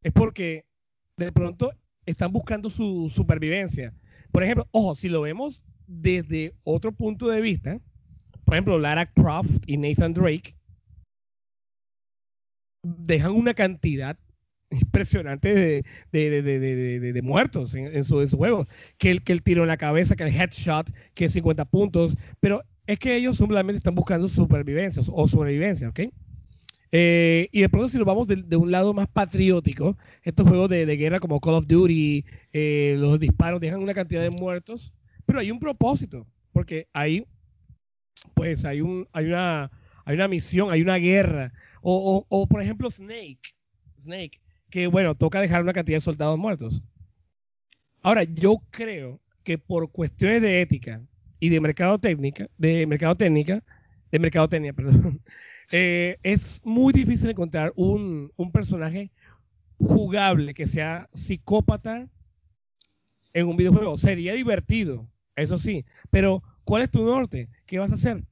[0.03, 0.67] es porque
[1.17, 1.73] de pronto
[2.07, 3.93] están buscando su supervivencia.
[4.33, 7.81] Por ejemplo, ojo, si lo vemos desde otro punto de vista,
[8.45, 10.57] por ejemplo, Lara Croft y Nathan Drake
[12.83, 14.19] dejan una cantidad
[14.71, 18.67] impresionante de, de- de- de- muertos en, en su, en su juego.
[18.99, 22.17] Que el, que el tiro en la cabeza, que el headshot, que 50 puntos.
[22.41, 26.01] Pero es que ellos simplemente están buscando supervivencia o sobrevivencia, ¿ok?
[26.93, 30.87] Eh, y de pronto si nos vamos de, un lado más patriótico, estos juegos de,
[30.87, 34.93] de guerra como Call of Duty, eh, los disparos dejan una cantidad de muertos,
[35.25, 37.25] pero hay un propósito, porque ahí,
[38.35, 39.71] pues hay, un, hay, una,
[40.05, 43.41] hay una misión, hay una guerra, o, o- o, por ejemplo Snake,
[43.99, 46.83] Snake, que bueno, toca dejar una cantidad de soldados muertos.
[48.03, 51.03] Ahora, yo creo que por cuestiones de ética
[51.39, 53.63] y de mercado técnica, de mercado técnica,
[54.11, 55.21] de mercadotecnia, perdón,
[55.71, 59.11] eh, es muy difícil encontrar un, un personaje
[59.79, 62.09] jugable que sea psicópata
[63.33, 63.97] en un videojuego.
[63.97, 67.49] Sería divertido, eso sí, pero ¿cuál es tu norte?
[67.67, 68.25] ¿Qué vas a hacer?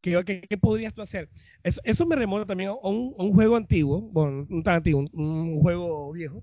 [0.00, 1.28] ¿Qué, qué- podrías tú hacer?
[1.62, 6.12] Eso, eso me remonta también a un, juego antiguo, bueno, no tan antiguo, un, juego
[6.12, 6.42] viejo,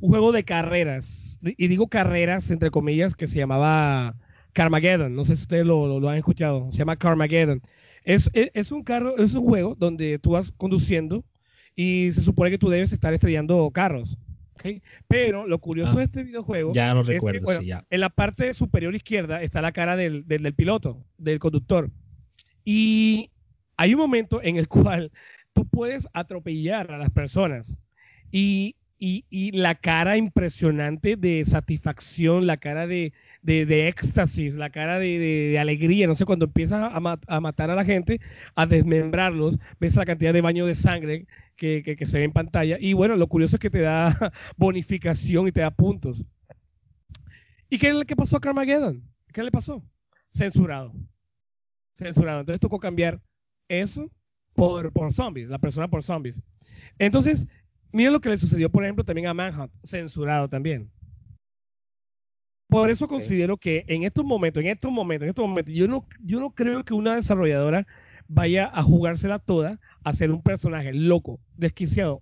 [0.00, 4.16] un juego de carreras, y digo carreras entre comillas, que se llamaba
[4.54, 7.62] Carmageddon, no sé si ustedes lo- lo han escuchado, se llama Carmageddon.
[8.04, 11.24] Es, es, es un carro, es un juego donde tú vas conduciendo
[11.74, 14.18] y se supone que tú debes estar estrellando carros.
[14.54, 14.66] ¿ok?
[15.08, 17.84] Pero lo curioso Ah, de este videojuego Ya lo es que, recuerdo, bueno, sí, ya.
[17.90, 21.90] en la parte superior izquierda está la cara del, del- del piloto, del conductor.
[22.64, 23.30] Y
[23.76, 25.10] hay un momento en el cual
[25.52, 27.78] tú puedes atropellar a las personas.
[28.30, 36.06] Y, y- la cara impresionante de satisfacción, la cara de, éxtasis, la cara de, alegría,
[36.06, 38.20] no sé, cuando empiezas a, ma- a matar a la gente,
[38.54, 41.26] a desmembrarlos, ves la cantidad de baño de sangre
[41.56, 42.76] que, que- que se ve en pantalla.
[42.80, 44.06] Y bueno, lo curioso es que te da
[44.56, 46.24] bonificación y te da puntos.
[47.68, 49.02] ¿Y qué, qué pasó a Carmageddon?
[49.32, 49.82] ¿Qué le pasó?
[50.30, 50.92] Censurado.
[51.94, 52.40] Censurado.
[52.40, 53.20] Entonces tocó cambiar
[53.68, 54.10] eso
[54.54, 56.42] por zombies, la persona por zombies.
[56.98, 57.48] Entonces,
[57.94, 60.90] miren lo que le sucedió, por ejemplo, también a Manhunt, censurado también.
[62.68, 66.04] Por eso considero que en estos momentos, en estos momentos, en estos momentos, yo no,
[66.20, 67.86] yo no creo que una desarrolladora
[68.26, 72.20] vaya a jugársela toda a ser un personaje loco, desquiciado.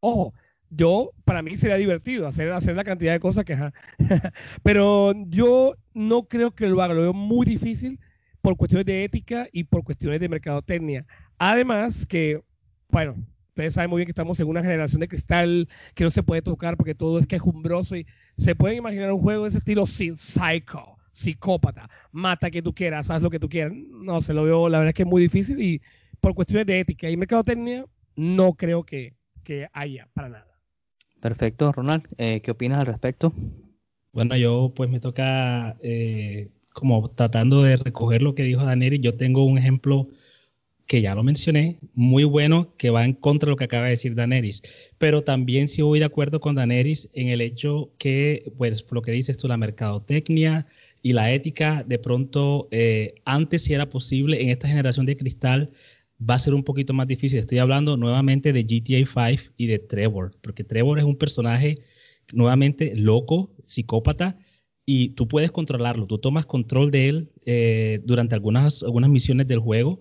[0.00, 0.32] Ojo,
[0.70, 3.74] yo, para mí sería divertido hacer, hacer la cantidad de cosas que, ajá.
[4.62, 8.00] pero yo no creo que lo haga, lo veo muy difícil
[8.40, 11.04] por cuestiones de ética y por cuestiones de mercadotecnia.
[11.36, 12.42] Además que,
[12.88, 13.16] bueno,
[13.60, 16.40] ustedes saben muy bien que estamos en una generación de cristal que no se puede
[16.40, 20.16] tocar porque todo es quejumbroso y se pueden imaginar un juego de ese estilo sin
[20.16, 23.74] psycho, psicópata, mata que tú quieras, haz lo que tú quieras.
[23.74, 25.82] No, se lo veo, la verdad es que es muy difícil y
[26.20, 27.84] por cuestiones de ética y mercadotecnia
[28.16, 30.58] no creo que, que haya para nada.
[31.20, 32.04] Perfecto, Ronald.
[32.16, 33.34] eh, ¿Qué opinas al respecto?
[34.12, 39.00] Bueno, yo pues me toca eh, como tratando de recoger lo que dijo Daneri.
[39.00, 40.06] Yo tengo un ejemplo
[40.90, 43.90] que ya lo mencioné, muy bueno, que va en contra de lo que acaba de
[43.90, 44.90] decir Daenerys.
[44.98, 49.12] Pero también sí voy de acuerdo con Daenerys en el hecho que, pues, lo que
[49.12, 50.66] dices tú, la mercadotecnia
[51.00, 55.66] y la ética, de pronto, eh, antes si era posible, en esta generación de cristal,
[56.28, 57.38] va a ser un poquito más difícil.
[57.38, 61.76] Estoy hablando nuevamente de GTA 5 y de Trevor, porque Trevor es un personaje
[62.32, 64.40] nuevamente loco, psicópata,
[64.84, 69.60] y tú puedes controlarlo, tú tomas control de él eh, durante algunas, algunas misiones del
[69.60, 70.00] juego.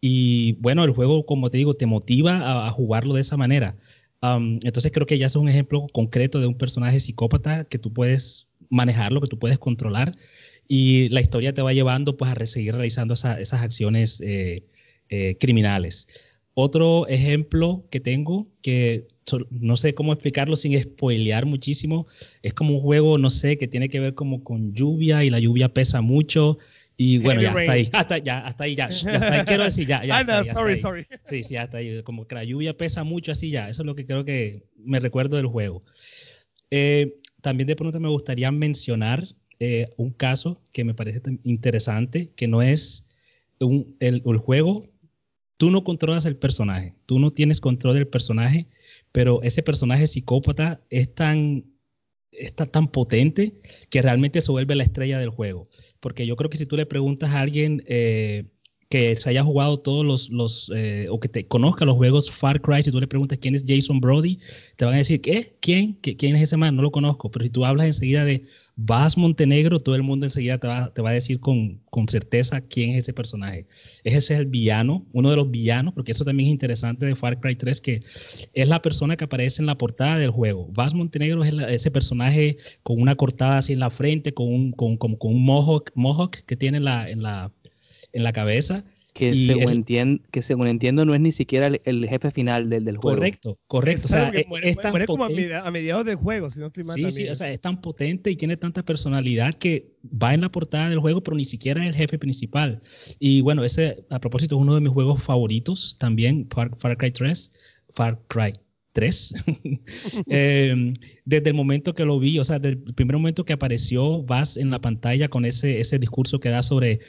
[0.00, 3.76] Y bueno, el juego, como te digo, te motiva a, jugarlo de esa manera.
[4.20, 8.48] Entonces creo que ya es un ejemplo concreto de un personaje psicópata que tú puedes
[8.70, 10.14] manejarlo, que tú puedes controlar.
[10.68, 14.64] Y la historia te va llevando pues a seguir realizando esa- esas acciones eh,
[15.08, 16.06] eh, criminales.
[16.60, 19.06] Otro ejemplo que tengo, que
[19.50, 22.08] no sé cómo explicarlo sin spoilear muchísimo,
[22.42, 25.38] es como un juego, no sé, que tiene que ver como con lluvia y la
[25.38, 26.58] lluvia pesa mucho.
[27.00, 30.18] Y bueno, ya está ahí, hasta, ya, hasta ahí, ya, ya quiero decir, ya, ya.
[30.28, 31.06] Ah, sorry, sorry.
[31.24, 33.94] Sí, sí, hasta ahí, como que la lluvia pesa mucho, así ya, eso es lo
[33.94, 35.80] que creo que me recuerdo del juego.
[36.70, 39.26] Eh, también de pronto me gustaría mencionar
[39.60, 43.06] eh, un caso que me parece interesante, que no es
[43.60, 44.88] un, el, el, juego,
[45.56, 48.66] tú no controlas el personaje, tú no tienes control del personaje,
[49.12, 51.64] pero ese personaje psicópata es tan
[52.32, 53.60] está tan potente
[53.90, 55.68] que realmente se vuelve la estrella del juego.
[56.00, 58.44] Porque yo creo que si tú le preguntas a alguien eh,
[58.88, 62.60] que se haya jugado todos los, los eh, o que te conozca los juegos Far
[62.60, 64.38] Cry, si tú le preguntas quién es Jason Brody,
[64.76, 65.56] te van a decir, ¿qué?
[65.60, 65.94] ¿Quién?
[65.94, 66.76] ¿Quién es ese man?
[66.76, 67.30] No lo conozco.
[67.30, 68.44] Pero si tú hablas enseguida de
[68.80, 72.60] Vas Montenegro, todo el mundo enseguida te va, te va a decir con, con, certeza
[72.60, 73.66] quién es ese personaje.
[74.04, 77.40] Ese es el villano, uno de los villanos, porque eso también es interesante de Far
[77.40, 78.00] Cry 3, que
[78.52, 80.68] es la persona que aparece en la portada del juego.
[80.72, 84.96] Vas Montenegro es ese personaje con una cortada así en la frente, con un, con,
[84.96, 87.50] con, con un mohawk, mohawk que tiene en la, en la,
[88.12, 88.84] en la cabeza
[89.18, 93.16] que, según que según entiendo no es ni siquiera el, jefe final del, del, juego.
[93.16, 94.02] Correcto, correcto.
[94.04, 94.76] O sea, muere,
[95.06, 96.94] como a, mediados del juego, si no estoy mal.
[96.94, 100.52] Sí, sí, o sea, es tan potente y tiene tanta personalidad que va en la
[100.52, 102.80] portada del juego, pero ni siquiera es el jefe principal.
[103.18, 107.52] Y bueno, ese, a propósito, es uno de mis juegos favoritos también, Far, Cry 3.
[107.94, 108.52] Far Cry
[108.92, 109.34] 3.
[110.28, 114.22] Em, desde el momento que lo vi, o sea, desde el primer momento que apareció
[114.22, 117.00] vas en la pantalla con ese, ese discurso que da sobre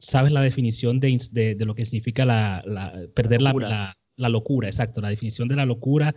[0.00, 2.64] sabes la definición de, lo que significa la,
[3.14, 3.96] perder la locura.
[4.16, 6.14] La, locura, exacto, la definición de la locura.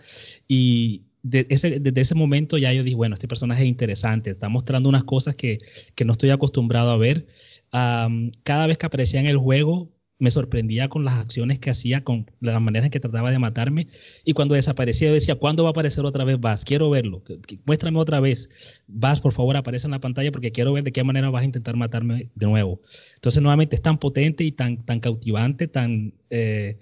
[0.47, 4.89] Y ese, desde ese momento ya yo dije, bueno, este personaje es interesante, está mostrando
[4.89, 5.59] unas cosas que,
[6.03, 7.27] no estoy acostumbrado a ver.
[7.71, 9.92] cada vez que aparecía en el juego,
[10.23, 13.87] me sorprendía con las acciones que hacía, con las maneras en que trataba de matarme.
[14.23, 16.63] Y cuando desaparecía, decía, ¿cuándo va a aparecer otra vez Vas?
[16.63, 17.21] Quiero verlo.
[17.65, 18.49] Muéstrame otra vez.
[18.87, 21.45] Vas, por favor, aparece en la pantalla porque quiero ver de qué manera vas a
[21.45, 22.79] intentar matarme de nuevo.
[23.15, 26.13] Entonces, nuevamente, es tan potente y tan, tan cautivante, tan...
[26.29, 26.77] Eh,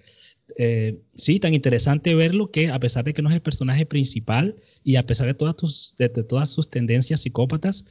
[0.58, 4.56] eh, sí, tan interesante verlo que a pesar de que no es el personaje principal
[4.84, 7.86] y a pesar de todas, de, todas sus tendencias psicópatas,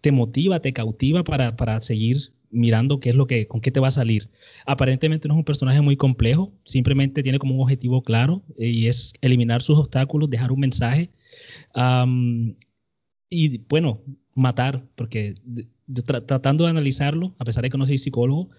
[0.00, 3.80] te motiva, te cautiva para, para seguir mirando qué es lo que, con qué te
[3.80, 4.30] va a salir.
[4.66, 8.86] Aparentemente no es un personaje muy complejo, simplemente tiene como un objetivo claro eh, y
[8.86, 11.10] es eliminar sus obstáculos, dejar un mensaje
[13.32, 14.02] y bueno,
[14.34, 15.34] matar, porque
[16.26, 18.50] tratando de analizarlo, a pesar de que no soy psicólogo,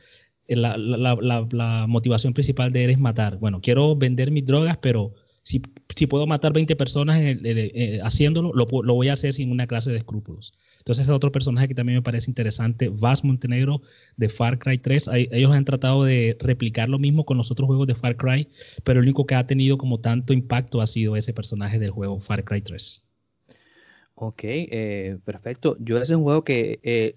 [0.48, 3.38] eh, la, la, motivación principal de él es matar.
[3.38, 5.62] Bueno, quiero vender mis drogas, pero si,
[5.96, 9.92] si puedo matar 20 personas eh, haciéndolo, lo, lo, voy a hacer sin una clase
[9.92, 10.54] de escrúpulos.
[10.80, 13.82] Entonces, es otro personaje que también me parece interesante, Vas Montenegro
[14.18, 15.10] de Far Cry 3.
[15.32, 18.48] Ellos han tratado de replicar lo mismo con los otros juegos de Far Cry,
[18.84, 22.20] pero el único que ha tenido como tanto impacto ha sido ese personaje del juego
[22.22, 23.04] Far Cry 3.
[24.16, 25.76] Ok, eh, perfecto.
[25.80, 27.16] Yo ese es un juego que eh,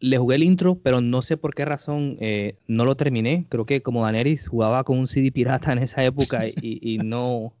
[0.00, 3.46] le jugué el intro, pero no sé por qué razón eh, no lo terminé.
[3.48, 7.54] Creo que como Daneris jugaba con un CD pirata en esa época y, no,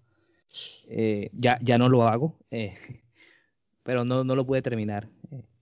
[1.32, 2.36] ya, ya no lo hago
[3.82, 5.08] pero no, no lo pude terminar.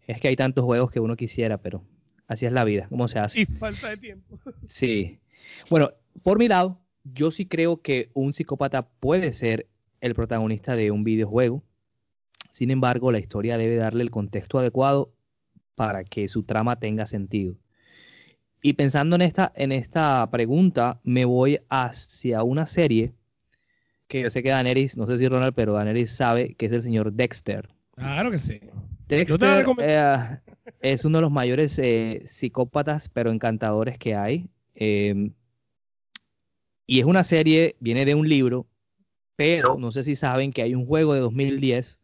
[0.07, 1.83] Es que hay tantos juegos que uno quisiera, pero
[2.27, 3.41] así es la vida, ¿cómo se hace?
[3.41, 4.39] Y falta de tiempo.
[4.67, 5.19] Sí.
[5.69, 5.91] Bueno,
[6.23, 9.67] por mi lado, yo sí creo que un psicópata puede ser
[10.01, 11.63] el protagonista de un videojuego.
[12.51, 15.13] Sin embargo, la historia debe darle el contexto adecuado
[15.75, 17.57] para que su trama tenga sentido.
[18.63, 23.15] Y pensando en esta, en esta pregunta, me voy hacia una serie
[24.11, 26.83] que yo sé que Daenerys, no sé si Ronald, pero Daenerys sabe que es el
[26.83, 27.69] señor Dexter.
[27.95, 28.61] Claro que sí.
[29.07, 30.39] Dexter eh,
[30.81, 34.49] es uno de los mayores eh, psicópatas, pero encantadores que hay.
[34.75, 35.33] Em,
[36.87, 38.67] y es una serie, viene de un libro,
[39.37, 42.01] pero no sé si saben que hay un juego de 2010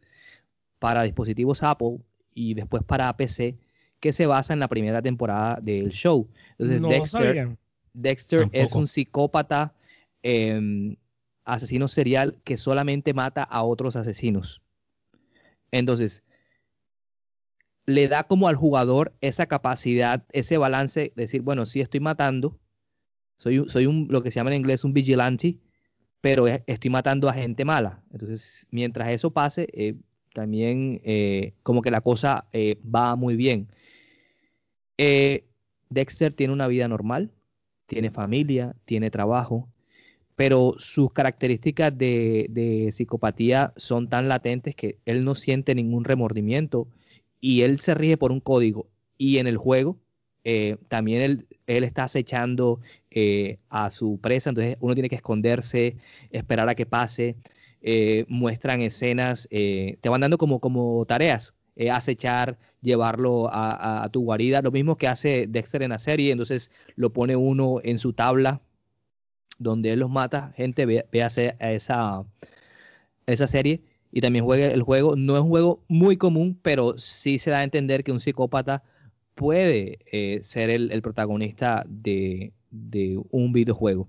[0.78, 1.98] para dispositivos Apple
[2.34, 3.56] y después para PC
[3.98, 6.28] que se basa en la primera temporada del show.
[6.56, 7.56] Entonces, Dexter,
[7.94, 9.74] Dexter es un psicópata
[10.22, 10.96] em,
[11.46, 14.62] asesino serial que solamente mata a otros asesinos.
[15.70, 16.22] Entonces,
[17.86, 22.58] le da como al jugador esa capacidad, ese balance, de decir, bueno, sí estoy matando,
[23.38, 25.58] soy, soy un, lo que se llama en inglés un vigilante,
[26.20, 28.02] pero estoy matando a gente mala.
[28.10, 29.94] Entonces, mientras eso pase, eh,
[30.34, 33.68] también eh, como que la cosa eh, va muy bien.
[35.88, 37.30] Dexter tiene una vida normal,
[37.86, 39.68] tiene familia, tiene trabajo,
[40.36, 46.86] pero sus características de, psicopatía son tan latentes que él no siente ningún remordimiento
[47.40, 48.86] y él se rige por un código
[49.18, 49.96] y en el juego
[50.44, 52.80] eh, también él, él, está acechando
[53.10, 55.96] eh, a su presa, entonces uno tiene que esconderse,
[56.30, 57.34] esperar a que pase.
[57.82, 61.54] Eh, muestran escenas, te van dando como, como tareas,
[61.92, 67.12] acechar, llevarlo a, tu guarida, lo mismo que hace Dexter en la serie, entonces lo
[67.12, 68.60] pone uno en su tabla
[69.58, 71.26] donde él los mata, gente, ve, ve a
[71.72, 72.24] esa,
[73.26, 73.82] esa serie
[74.12, 75.16] y también juega el juego.
[75.16, 78.82] No es un juego muy común, pero sí se da a entender que un psicópata
[79.34, 82.52] puede eh, ser el, protagonista de,
[83.30, 84.08] un videojuego.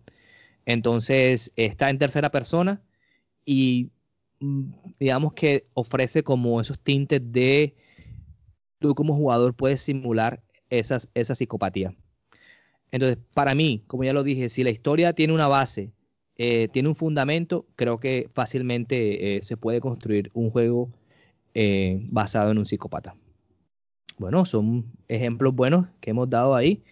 [0.66, 2.82] Entonces está en tercera persona
[3.46, 3.92] y
[4.40, 7.76] mm, digamos que ofrece como esos tintes de
[8.80, 11.96] tú como jugador puedes simular esas, esa psicopatía.
[12.92, 15.92] Entonces, para mí, como ya lo dije, si la historia tiene una base
[16.38, 20.92] eh, tiene un fundamento, creo que fácilmente eh, se puede construir un juego
[21.56, 23.16] eh, basado en un psicópata.
[24.20, 26.84] Bueno, son ejemplos buenos que hemos dado ahí.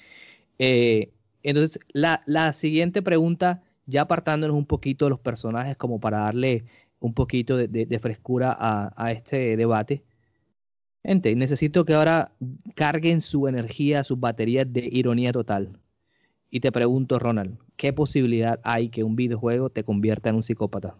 [1.43, 6.65] entonces, la, siguiente pregunta, ya apartándonos un poquito de los personajes, como para darle
[6.99, 10.03] un poquito de, frescura a, este debate.
[11.03, 12.31] Gente, necesito que ahora
[12.75, 15.79] carguen su energía, sus baterías de ironía total.
[16.49, 20.95] Y te pregunto, Ronald, ¿qué posibilidad hay que un videojuego te convierta en un psicópata?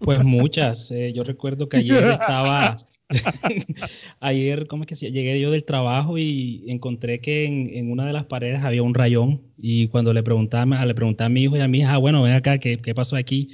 [0.00, 0.90] Pues muchas.
[0.90, 2.76] Eh, yo recuerdo que ayer estaba,
[4.20, 8.12] ayer, ¿cómo es que se Llegué yo del trabajo y encontré que en, una de
[8.12, 11.60] las paredes había un rayón y cuando le preguntaba, le preguntaba a mi hijo y
[11.60, 13.48] a mi hija, ah, bueno, ven acá, ¿qué, ¿qué, pasó aquí?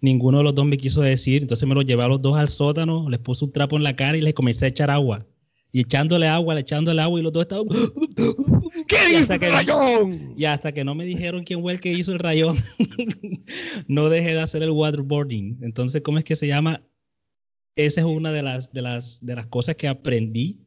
[0.00, 2.48] Ninguno de los dos me quiso decir, entonces me los llevé a los dos al
[2.48, 5.26] sótano, les puse un trapo en la cara y les comencé a echar agua
[5.72, 7.66] y echándole agua, le echándole agua y los dos estaban.
[9.10, 10.34] ¿Qué hizo el rayón?
[10.36, 12.56] Y hasta que no me dijeron quién fue el que hizo el rayón,
[13.88, 15.58] no dejé de hacer el waterboarding.
[15.62, 16.82] Entonces, ¿cómo es que se llama?
[17.76, 20.60] Esa es una de las, de las, de las cosas que aprendí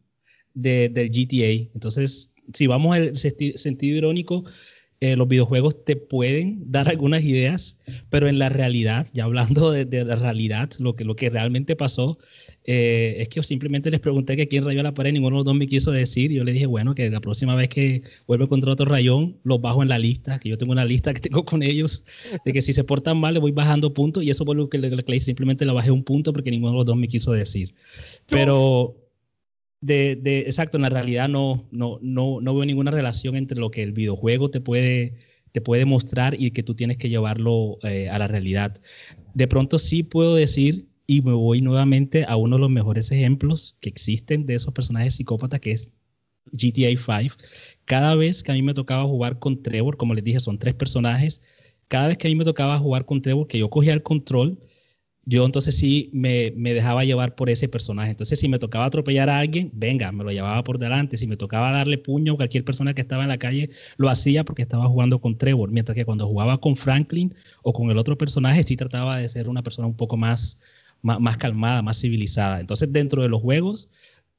[0.53, 1.71] de, del GTA.
[1.73, 4.43] Entonces, si vamos al sentido irónico,
[5.03, 7.77] eh, los videojuegos te pueden dar algunas ideas,
[8.09, 12.17] pero en la realidad, ya hablando de, la realidad, lo que, lo que realmente pasó,
[12.63, 15.45] eh, es que yo simplemente les pregunté que quién rayó la pared, ninguno de los
[15.45, 18.45] dos me quiso decir, y yo le dije, bueno, que la próxima vez que vuelva
[18.45, 21.19] a encontrar otro rayón, los bajo en la lista, que yo tengo una lista que
[21.19, 22.05] tengo con ellos,
[22.45, 24.77] de que si se portan mal, le voy bajando puntos, y eso fue lo que
[24.77, 27.73] le, le, simplemente le bajé un punto porque ninguno de los dos me quiso decir.
[28.29, 29.02] Pero
[29.83, 33.83] de, exacto, en la realidad no, no, no, no veo ninguna relación entre lo que
[33.83, 35.15] el videojuego te puede,
[35.51, 38.79] te puede mostrar y que tú tienes que llevarlo eh, a la realidad.
[39.33, 43.75] De pronto sí puedo decir, y me voy nuevamente a uno de los mejores ejemplos
[43.81, 45.91] que existen de esos personajes psicópatas, que es
[46.51, 47.31] GTA V.
[47.85, 50.75] Cada vez que a mí me tocaba jugar con Trevor, como les dije, son tres
[50.75, 51.41] personajes,
[51.89, 54.59] cada vez que a mí me tocaba jugar con Trevor, que yo cogía el control,
[55.25, 58.11] yo entonces sí me, dejaba llevar por ese personaje.
[58.11, 61.15] Entonces, si me tocaba atropellar a alguien, venga, me lo llevaba por delante.
[61.15, 64.43] Si me tocaba darle puño a cualquier persona que estaba en la calle, lo hacía
[64.43, 65.71] porque estaba jugando con Trevor.
[65.71, 69.47] Mientras que cuando jugaba con Franklin o con el otro personaje, sí trataba de ser
[69.47, 70.59] una persona un poco más,
[71.01, 72.59] más, calmada, más civilizada.
[72.59, 73.89] Entonces, dentro de los juegos,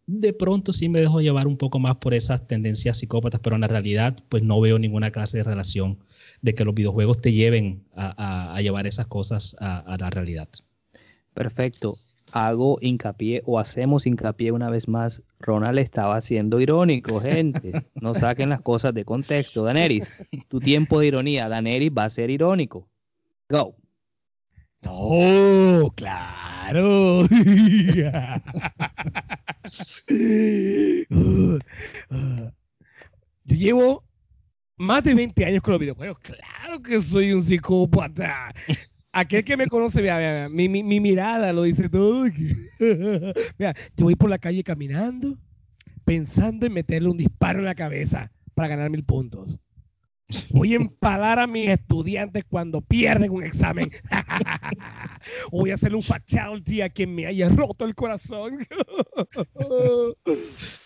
[0.06, 3.62] de pronto sí me dejo llevar un poco más por esas tendencias psicópatas, pero en
[3.62, 5.98] la realidad, pues no veo ninguna clase de relación
[6.42, 10.48] de que los videojuegos te lleven a, llevar esas cosas a la realidad.
[11.34, 11.94] Perfecto.
[12.32, 15.22] Hago hincapié o hacemos hincapié una vez más.
[15.38, 17.86] Ronald estaba siendo irónico, gente.
[18.00, 19.62] No saquen las cosas de contexto.
[19.64, 20.16] Daneris,
[20.48, 21.48] tu tiempo de ironía.
[21.48, 22.88] Daneris va a ser irónico.
[23.48, 23.76] Go.
[24.82, 27.26] No, claro.
[33.44, 34.04] Yo llevo
[34.76, 36.18] más de 20 años con los videojuegos.
[36.20, 38.52] Claro que soy un psicópata
[39.14, 42.24] aquel que me conoce, vea, mi, mirada lo dice todo.
[43.58, 45.38] mira, yo voy por la calle caminando,
[46.04, 49.58] pensando en meterle un disparo en la cabeza para ganar mil puntos.
[50.50, 53.90] Voy a empalar a mis estudiantes cuando pierden un examen.
[55.52, 58.66] voy a hacerle un fatality a quien me haya roto el corazón.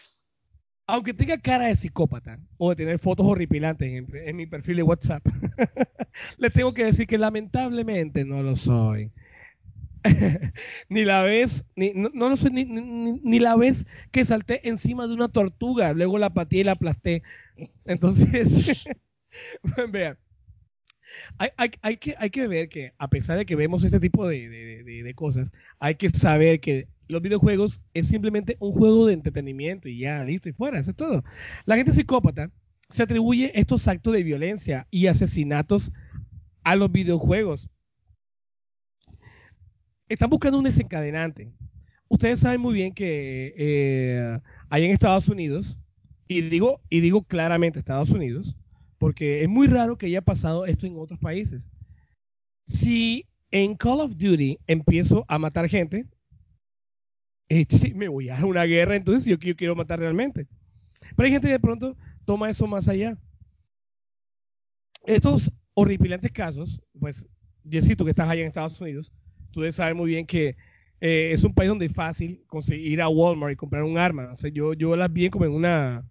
[0.88, 5.22] aunque tenga cara de psicópata o de tener fotos horripilantes en, mi perfil de WhatsApp,
[6.38, 9.12] le tengo que decir que lamentablemente no lo soy.
[10.88, 15.28] ni la vez, ni, no, lo sé, ni, la vez que salté encima de una
[15.28, 17.22] tortuga, luego la pateé y la aplasté.
[17.84, 18.84] Entonces,
[19.92, 20.16] vean,
[21.38, 26.10] hay, que, ver que a pesar de que vemos este tipo de, cosas, hay que
[26.10, 30.78] saber que los videojuegos es simplemente un juego de entretenimiento y ya, listo, y fuera,
[30.78, 31.24] eso es todo.
[31.64, 32.50] La gente psicópata
[32.90, 35.92] se atribuye estos actos de violencia y asesinatos
[36.64, 37.68] a los videojuegos.
[40.08, 41.52] Están buscando un desencadenante.
[42.08, 44.38] Ustedes saben muy bien que eh,
[44.70, 45.78] hay en Estados Unidos
[46.26, 48.56] y digo, y digo claramente Estados Unidos,
[48.98, 51.70] porque es muy raro que haya pasado esto en otros países.
[52.66, 56.06] Si en Call of Duty empiezo a matar gente,
[57.48, 60.46] este, me voy a una guerra, entonces yo quiero, quiero matar realmente.
[61.16, 63.16] Pero hay gente que de pronto toma eso más allá.
[65.06, 67.26] Estos horripilantes casos, pues,
[67.68, 69.12] Jessy, tú que estás allá en Estados Unidos,
[69.52, 70.56] tú debes saber muy bien que
[71.00, 74.32] eh, es un país donde es fácil conseguir ir a Walmart y comprar un arma.
[74.52, 76.04] Yo, yo las vi como en una,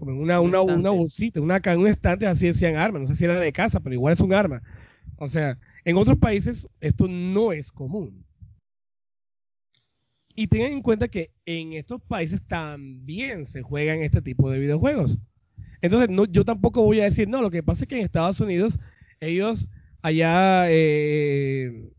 [0.00, 3.02] como en una, una, una bolsita, una, un estante así decían armas.
[3.02, 4.62] No sé si era de casa, pero igual es un arma.
[5.16, 8.24] O sea, en otros países esto no es común.
[10.34, 15.20] Y tengan en cuenta que en estos países también se juegan este tipo de videojuegos.
[15.82, 18.40] Entonces, no, yo tampoco voy a decir, no, lo que pasa es que en Estados
[18.40, 18.78] Unidos
[19.20, 19.68] ellos
[20.00, 21.90] allá eh,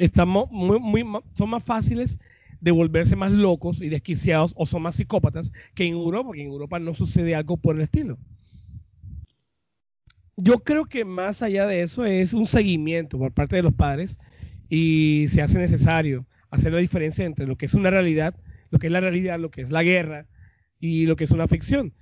[0.00, 1.04] están muy, muy,
[1.34, 2.18] son más fáciles
[2.62, 6.48] de volverse más locos y desquiciados o son más psicópatas que en Europa, porque en
[6.48, 8.18] Europa no sucede algo por el estilo.
[10.36, 14.16] Yo creo que más allá de eso es un seguimiento por parte de los padres
[14.68, 18.36] y se hace necesario hacer la diferencia entre lo que es una realidad,
[18.70, 20.28] lo que es la realidad, lo que es la guerra
[20.78, 21.92] y lo que es una ficción.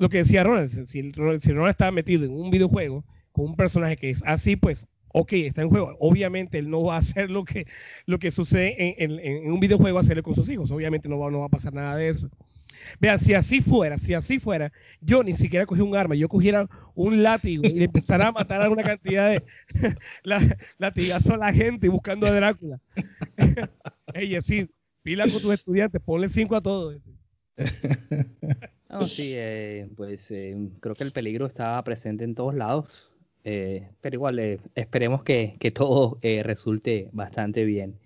[0.00, 3.96] Lo que decía Ronald, si, si Ronald estaba metido en un videojuego con un personaje
[3.96, 5.96] que es así, pues, ok, está en juego.
[6.00, 7.66] Obviamente él no va a hacer lo que,
[8.06, 10.70] lo que sucede en, un videojuego, hacerlo con sus hijos.
[10.70, 12.28] Obviamente no va, no va a pasar nada de eso.
[13.00, 16.68] Vean, si así fuera, si así fuera, yo ni siquiera cogí un arma, yo cogiera
[16.94, 19.42] un látigo y le empezara a matar a una cantidad de
[20.78, 22.80] latigazos a la gente buscando a Drácula.
[24.14, 24.70] Ella sí,
[25.02, 26.96] pila con tus estudiantes, ponle cinco a todos.
[28.90, 33.07] No, sí, eh, pues eh, creo que el peligro estaba presente en todos lados,
[33.44, 37.98] eh, pero igual esperemos que, que todo resulte bastante bien.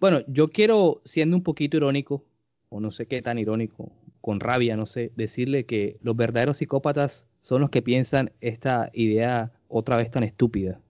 [0.00, 2.24] bueno, yo quiero, siendo un poquito irónico,
[2.68, 3.92] o no sé qué tan irónico,
[4.24, 9.52] con rabia, no sé, decirle que los verdaderos psicópatas son los que piensan esta idea
[9.68, 10.80] otra vez tan estúpida.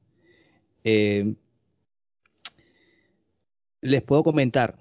[0.84, 1.34] Eh,
[3.80, 4.78] les puedo comentar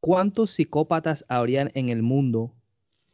[0.00, 2.54] cuántos psicópatas habrían en el mundo,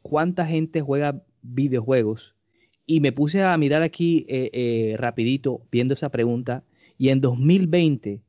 [0.02, 2.33] cuánta gente juega videojuegos.
[2.86, 6.64] Y me puse a mirar aquí eh, eh, rapidito viendo esa pregunta
[6.98, 8.22] y en 2020,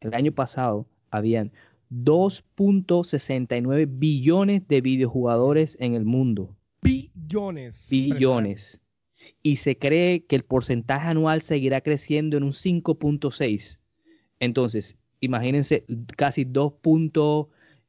[0.00, 1.52] el año pasado, habían
[1.90, 6.56] 2.69 billones de videojugadores en el mundo.
[6.82, 7.88] Billones.
[7.90, 8.80] Billones.
[9.42, 13.80] Y se cree que el porcentaje anual seguirá creciendo en un 5.6.
[14.38, 15.84] Entonces, imagínense
[16.16, 16.74] casi 2.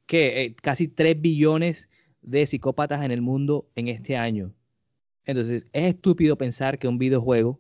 [0.06, 1.89] que eh, casi 3 billones
[2.22, 4.54] de psicópatas en el mundo en este año.
[5.26, 7.60] Entonces, es estúpido pensar que un videojuego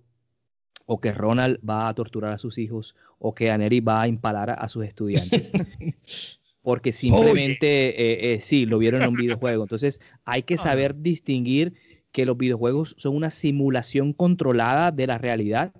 [0.85, 4.49] o que Ronald va a torturar a sus hijos o que Aneri va a impalar
[4.49, 5.51] a, sus estudiantes.
[6.61, 9.63] Porque simplemente, eh, eh, sí, lo vieron en un videojuego.
[9.63, 11.73] Entonces, hay que saber distinguir
[12.11, 15.73] que los videojuegos son una simulación controlada de la realidad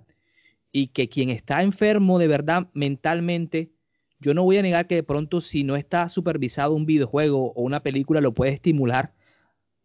[0.72, 3.70] y que quien está enfermo de verdad mentalmente,
[4.18, 7.62] yo no voy a negar que de pronto si no está supervisado un videojuego o
[7.62, 9.12] una película lo puede estimular,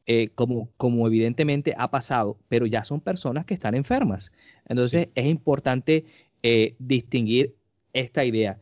[0.09, 4.31] eh, como, como evidentemente ha pasado, pero ya son personas que están enfermas.
[4.65, 6.05] Entonces es importante
[6.43, 7.55] eh, distinguir
[7.91, 8.57] esta idea.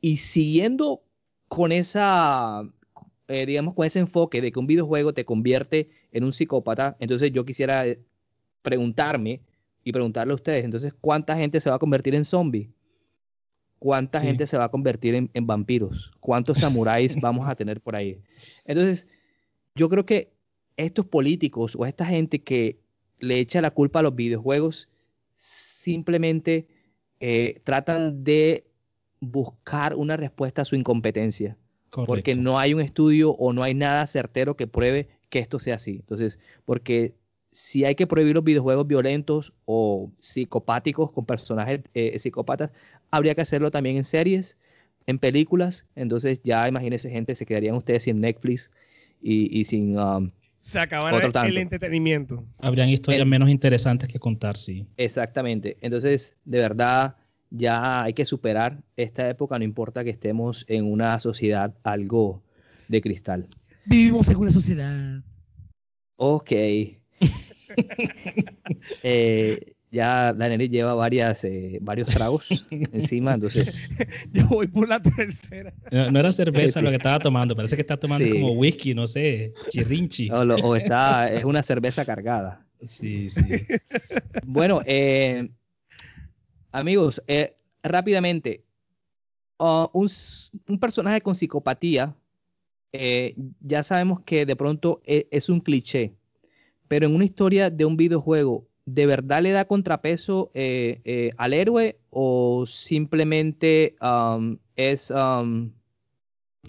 [0.00, 1.02] Y siguiendo
[1.48, 2.62] con esa,
[3.26, 7.32] eh, digamos, con ese enfoque de que un videojuego te convierte en un psicópata, entonces
[7.32, 7.84] yo quisiera
[8.62, 9.40] preguntarme
[9.82, 12.70] y preguntarle a ustedes, entonces, ¿cuánta gente se va a convertir en zombie?
[13.80, 16.12] ¿Cuánta gente se va a convertir en, en vampiros?
[16.20, 18.22] ¿Cuántos samuráis vamos a tener por ahí?
[18.64, 19.08] Entonces,
[19.74, 20.33] yo creo que
[20.76, 22.78] estos políticos o esta gente que
[23.20, 24.88] le echa la culpa a los videojuegos
[25.36, 26.66] simplemente
[27.20, 28.66] eh, tratan de
[29.20, 31.56] buscar una respuesta a su incompetencia.
[31.90, 35.76] Porque no hay un estudio o no hay nada certero que pruebe que esto sea
[35.76, 35.92] así.
[35.92, 37.14] Entonces, porque
[37.52, 42.72] si hay que prohibir los videojuegos violentos o psicopáticos con personajes eh, psicópatas,
[43.12, 44.58] habría que hacerlo también en series,
[45.06, 45.86] en películas.
[45.94, 48.72] Entonces, ya imagínense, gente, se quedarían ustedes sin Netflix
[49.22, 50.32] y, sin um,
[50.64, 52.42] se acabará el entretenimiento.
[52.58, 54.86] Habrían historias menos interesantes que contar, sí.
[54.96, 55.76] Exactamente.
[55.82, 57.16] Entonces, de verdad,
[57.50, 62.42] ya hay que superar esta época, no importa que estemos en una sociedad algo
[62.88, 63.46] de cristal.
[63.84, 65.20] Vivimos en una sociedad.
[66.16, 66.50] Ok.
[69.02, 73.88] eh, ya Daniel lleva varias, eh, varios tragos encima, entonces...
[74.32, 75.72] Yo voy por la tercera.
[75.90, 79.52] No, era cerveza lo que estaba tomando, parece que está tomando como whisky, no sé,
[79.70, 80.30] chirrinchi.
[80.30, 82.66] O, está, es una cerveza cargada.
[82.86, 83.40] Sí, sí.
[84.44, 85.48] Bueno, eh,
[86.72, 88.64] amigos, eh, rápidamente,
[89.58, 90.08] uh, un,
[90.68, 92.14] un, personaje con psicopatía
[92.96, 96.14] eh, ya sabemos que de pronto e, es, un cliché,
[96.86, 101.52] pero en una historia de un videojuego, ¿de verdad le da contrapeso eh, eh, al
[101.52, 105.10] héroe o simplemente um, es...
[105.10, 105.72] Um,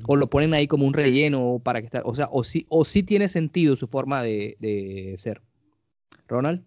[0.07, 2.84] o lo ponen ahí como un relleno para que está, o sea, o sí, o
[2.84, 5.41] sí tiene sentido su forma de, de ser.
[6.28, 6.66] Ronald.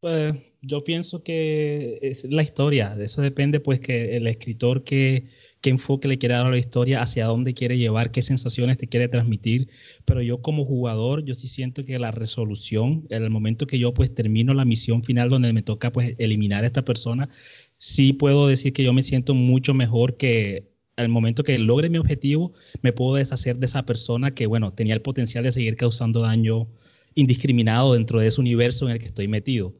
[0.00, 5.28] Pues yo pienso que es la historia, de eso depende pues que el escritor que,
[5.64, 8.86] qué enfoque le quiere dar a la historia, hacia dónde quiere llevar, qué sensaciones te
[8.86, 9.70] quiere transmitir,
[10.04, 13.94] pero yo como jugador yo sí siento que la resolución, en el momento que yo
[13.94, 17.30] pues termino la misión final donde me toca pues eliminar a esta persona,
[17.78, 21.96] sí puedo decir que yo me siento mucho mejor que al momento que logre mi
[21.96, 22.52] objetivo,
[22.82, 26.68] me puedo deshacer de esa persona que, bueno, tenía el potencial de seguir causando daño
[27.14, 29.72] indiscriminado dentro de ese universo en el que estoy metido.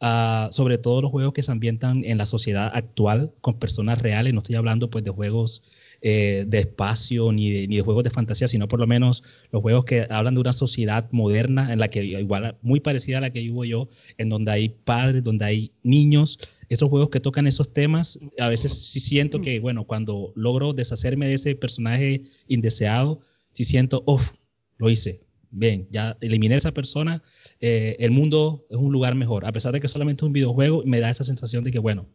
[0.00, 4.32] Ah, sobre todo los juegos que se ambientan en la sociedad actual con personas reales.
[4.32, 5.64] No estoy hablando pues de juegos
[6.02, 9.60] eh, de espacio ni de, ni de, juegos de fantasía, sino por lo menos los
[9.60, 13.30] juegos que hablan de una sociedad moderna en la que igual muy parecida a la
[13.30, 13.88] que vivo yo,
[14.18, 16.38] en donde hay padres, donde hay niños.
[16.68, 21.26] Esos juegos que tocan esos temas, a veces sí siento que, bueno, cuando logro deshacerme
[21.26, 23.18] de ese personaje indeseado,
[23.50, 24.30] sí siento, uff,
[24.76, 27.22] lo hice, bien, ya eliminé esa persona,
[27.60, 29.46] eh, el mundo es un lugar mejor.
[29.46, 32.06] A pesar de que solamente es un videojuego, me da esa sensación de que, bueno,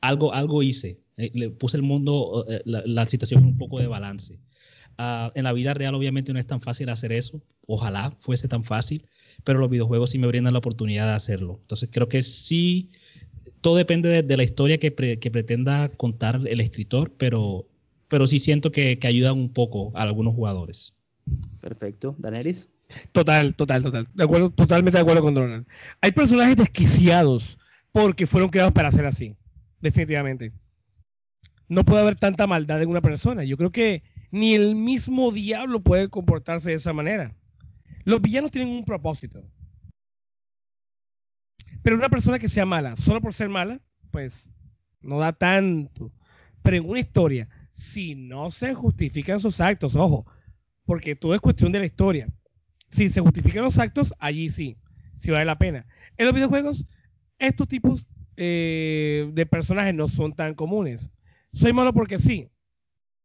[0.00, 1.00] algo, algo hice.
[1.16, 4.38] Eh, le puse el mundo, eh, la, situación un poco de balance.
[4.98, 7.42] Ah, en la vida real, obviamente, no es tan fácil hacer eso.
[7.66, 9.06] Ojalá fuese tan fácil,
[9.44, 11.58] pero los videojuegos sí me brindan la oportunidad de hacerlo.
[11.62, 12.90] Entonces, creo que sí,
[13.60, 17.68] todo depende de, la historia que, pretenda contar el escritor, pero,
[18.08, 20.96] pero sí siento que, que ayudan un poco a algunos jugadores.
[21.60, 22.14] Perfecto.
[22.18, 22.70] Daneris.
[23.12, 24.06] Total, total, total.
[24.14, 25.66] De acuerdo, totalmente de acuerdo con Donald.
[26.00, 27.58] Hay personajes desquiciados
[27.92, 29.36] porque fueron creados para ser así.
[29.80, 30.52] Definitivamente.
[31.68, 33.44] No puede haber tanta maldad en una persona.
[33.44, 37.34] Yo creo que ni el mismo diablo puede comportarse de esa manera.
[38.04, 39.42] Los villanos tienen un propósito.
[41.82, 43.80] Pero una persona que sea mala, solo por ser mala,
[44.10, 44.50] pues
[45.02, 46.12] no da tanto.
[46.62, 50.26] Pero en una historia, si no se justifican sus actos, ojo,
[50.84, 52.28] porque todo es cuestión de la historia
[52.96, 54.78] si se justifican los actos, allí sí,
[55.18, 55.86] sí vale la pena.
[56.16, 56.86] En los videojuegos,
[57.38, 61.10] estos tipos eh, de personajes no son tan comunes.
[61.52, 62.48] Soy malo porque sí.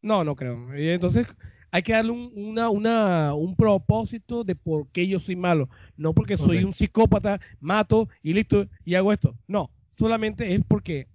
[0.01, 0.73] No, no creo.
[0.73, 1.25] Entonces
[1.71, 5.69] hay que darle un, una, un propósito de por qué yo soy malo.
[5.95, 9.37] No porque soy un psicópata, mato y listo, y hago esto.
[9.47, 11.07] No, solamente es porque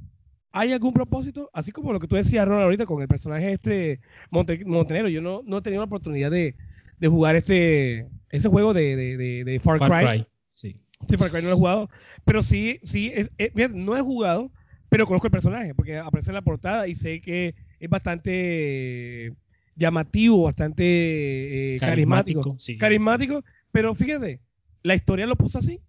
[0.51, 4.01] hay algún propósito, así como lo que tú decías, Ronald, ahorita con el personaje este
[4.31, 5.09] Montenegro.
[5.11, 6.57] Yo no, no he tenido la oportunidad de,
[6.99, 10.27] de jugar este ese juego de, de, de, Far, Cry.
[10.53, 10.77] Sí.
[11.09, 11.17] sí.
[11.17, 11.91] Far Cry no lo he jugado,
[12.25, 13.31] pero sí, sí, es,
[13.73, 14.51] no he jugado,
[14.89, 19.33] pero conozco el personaje, porque aparece en la portada y sé que es bastante
[19.77, 22.57] llamativo, bastante eh, carismático.
[22.79, 24.41] Carismático, pero fíjate,
[24.83, 25.81] la historia lo puso así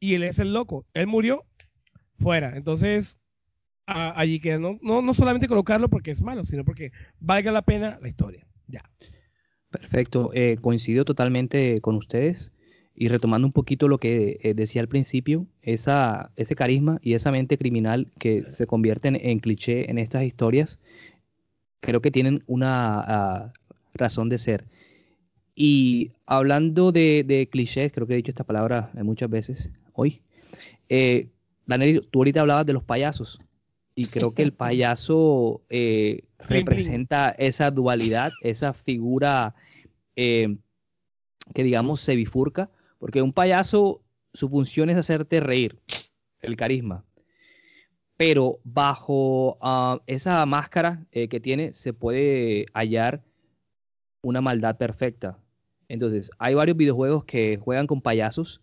[0.00, 0.86] y él es el loco.
[0.94, 1.44] Él murió
[2.18, 2.56] fuera.
[2.56, 3.18] Entonces,
[3.86, 7.98] allí que no, no, no solamente colocarlo porque es malo, sino porque valga la pena
[8.00, 8.46] la historia.
[8.66, 8.80] Ya.
[9.70, 12.52] Perfecto, eh, coincido totalmente con ustedes
[12.94, 17.30] y retomando un poquito lo que eh, decía al principio, esa, ese carisma y esa
[17.30, 20.78] mente criminal que se convierten en cliché en estas historias,
[21.80, 23.52] creo que tienen una ah,
[23.92, 24.64] razón de ser.
[25.54, 30.20] Y hablando de, clichés, creo que he dicho esta palabra muchas veces hoy.
[30.88, 31.28] Eh,
[31.66, 33.40] Daniel, tú ahorita hablabas de los payasos
[33.94, 39.54] y creo que el payaso eh, representa esa dualidad, esa figura
[40.16, 40.56] eh,
[41.54, 45.78] que digamos se bifurca, porque un payaso, su función es hacerte reír,
[46.40, 47.04] el carisma.
[48.16, 53.22] Pero bajo ah, esa máscara eh, que tiene se puede hallar
[54.22, 55.38] una maldad perfecta.
[55.88, 58.62] Entonces, hay varios videojuegos que juegan con payasos.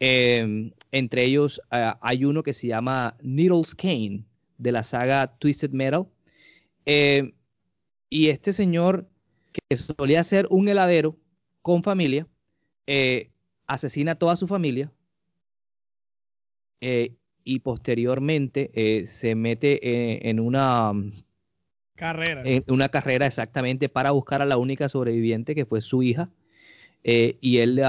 [0.00, 4.24] Em, entre ellos ah, hay uno que se llama Needles Kane
[4.56, 6.06] de la saga Twisted Metal.
[6.90, 7.32] Em,
[8.08, 9.10] y este señor
[9.52, 11.18] que solía ser un heladero
[11.60, 12.26] con familia,
[12.86, 13.28] eh,
[13.66, 14.90] asesina a toda su familia
[16.80, 17.14] eh,
[17.44, 20.94] y posteriormente eh, se mete en una
[21.94, 22.40] carrera.
[22.46, 26.30] En una carrera exactamente para buscar a la única sobreviviente que fue su hija
[27.02, 27.82] y él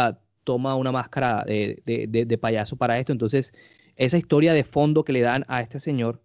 [0.44, 3.14] toma una máscara de, de payaso para esto.
[3.14, 3.54] Entonces,
[3.96, 6.22] esa historia de fondo que le dan a este señor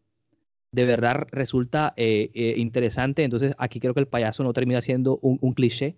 [0.75, 3.25] de verdad resulta eh, eh, interesante.
[3.25, 5.97] Entonces aquí creo que el payaso no termina siendo un, cliché,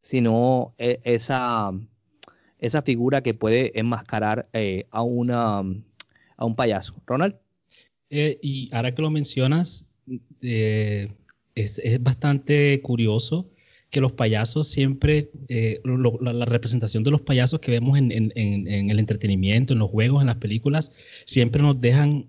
[0.00, 1.72] sino eh, esa,
[2.58, 4.48] esa figura que puede enmascarar
[4.90, 5.58] a, una,
[6.36, 6.94] a un payaso.
[7.06, 7.34] Ronald.
[8.10, 9.88] y ahora que lo mencionas,
[10.40, 11.10] es,
[11.78, 13.48] es, bastante curioso
[13.94, 19.72] que los payasos siempre, eh, la, representación de los payasos que vemos en, el entretenimiento,
[19.72, 20.90] en los juegos, en las películas,
[21.26, 22.26] siempre nos dejan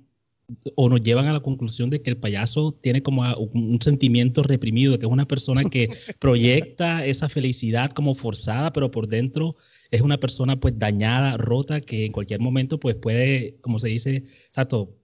[0.75, 4.91] o nos llevan a la conclusión de que el payaso tiene como un, sentimiento reprimido,
[4.91, 5.89] de que es una persona que
[6.19, 9.55] proyecta esa felicidad como forzada, pero por dentro
[9.91, 14.23] es una persona pues dañada, rota, que en cualquier momento pues puede, como se dice,
[14.47, 14.95] exacto,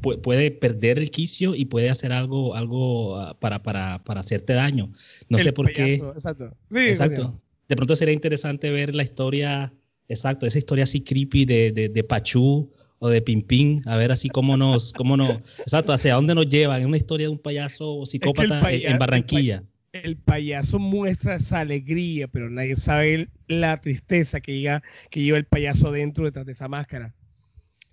[0.00, 4.92] puede perder el quicio y puede hacer algo, algo ah, para, para, para hacerte daño.
[5.28, 5.94] No sé por qué.
[5.94, 6.56] Exacto.
[6.70, 7.40] Sí, exacto.
[7.68, 9.72] De pronto sería interesante ver la historia,
[10.08, 12.70] exacto, esa historia así creepy de, de, de Pachú
[13.04, 16.82] o de Pimpín, a ver así cómo nos, cómo nos, exacto, hacia dónde nos llevan.
[16.82, 19.64] Es una historia de un payaso psicópata en Barranquilla.
[19.90, 25.46] El, payaso muestra esa alegría, pero nadie sabe la tristeza que, llega, que lleva el
[25.46, 27.12] payaso dentro detrás de esa máscara.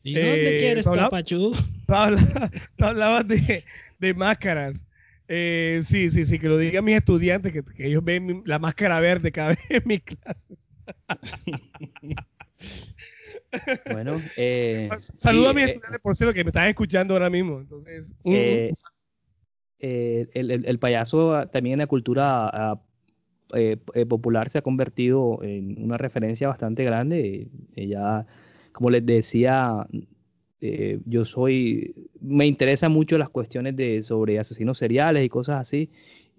[0.04, 1.56] ¿Y dónde eh, quieres, Pachú?
[2.78, 3.64] Tú hablabas de,
[3.98, 4.86] de máscaras.
[5.28, 9.32] Eh, sí, sí, sí, que lo digan mis estudiantes, que, ellos ven la máscara verde
[9.32, 10.60] cada vez en mis clases.
[13.92, 17.60] bueno, eh, saludo a mis estudiantes, por cierto, que me están escuchando ahora mismo.
[17.60, 18.14] Entonces,
[19.80, 22.80] el, payaso también en la cultura
[24.08, 27.48] popular se ha convertido en una referencia bastante grande.
[27.76, 28.26] ya
[28.72, 29.88] como les decía,
[30.62, 35.90] eh, yo soy, me interesan mucho las cuestiones de sobre asesinos seriales y cosas así.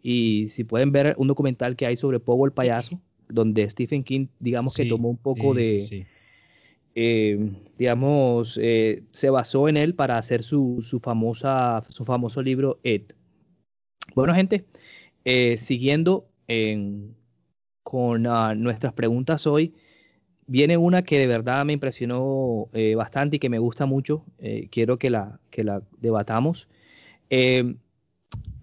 [0.02, 4.26] Y si pueden ver un documental que hay sobre Pogo el payaso, donde Stephen King,
[4.38, 6.06] digamos que tomó un poco de,
[6.94, 12.80] eh, digamos, eh, se basó en él para hacer su, su, famosa, su famoso libro
[12.82, 13.02] Ed.
[14.14, 14.64] Bueno, gente,
[15.56, 16.26] siguiendo
[17.82, 19.74] con ah, nuestras preguntas hoy,
[20.50, 24.24] viene una que de verdad me impresionó eh, bastante y que me gusta mucho.
[24.38, 26.68] Eh, quiero que la, que la debatamos.
[27.30, 27.76] Eh,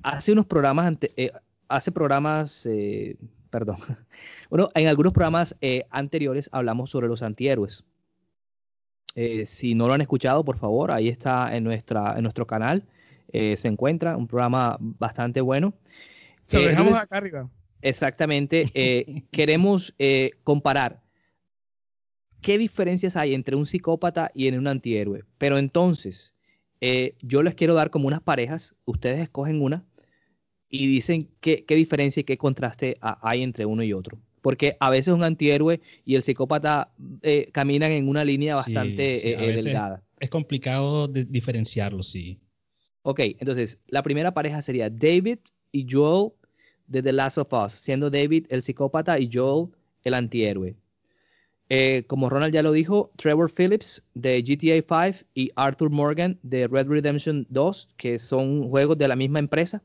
[0.04, 0.94] hace unos programas,
[1.70, 2.68] hace programas,
[3.50, 3.78] perdón,
[4.50, 5.56] bueno, en algunos programas
[5.90, 7.86] anteriores hablamos sobre los antihéroes.
[9.46, 12.86] Si no lo han escuchado, por favor, ahí está en, nuestra, en nuestro canal.
[13.32, 15.74] se encuentra un programa bastante bueno.
[16.46, 17.50] Se lo dejamos acá arriba.
[17.82, 19.26] Exactamente.
[19.32, 19.94] queremos
[20.44, 21.02] comparar
[22.42, 25.24] qué diferencias hay entre un psicópata y en un antihéroe.
[25.38, 26.34] Pero entonces,
[26.82, 29.86] eh, yo les quiero dar como unas parejas, ustedes escogen una
[30.70, 34.18] y dicen qué, diferencia y qué contraste hay entre uno y otro.
[34.48, 36.90] Porque a veces un antihéroe y el psicópata
[37.22, 40.02] eh, caminan en una línea bastante eh, delgada.
[40.22, 42.40] Es complicado de diferenciarlo, sí.
[43.02, 45.40] Ok, entonces la primera pareja sería David
[45.74, 46.32] y Joel
[46.88, 49.68] de The Last of Us, siendo David el psicópata y Joel
[50.06, 50.78] el antihéroe.
[51.68, 56.68] Eh, como Ronald ya lo dijo, Trevor Phillips de GTA 5 y Arthur Morgan de
[56.68, 59.84] Red Redemption 2, que son juegos de la misma empresa.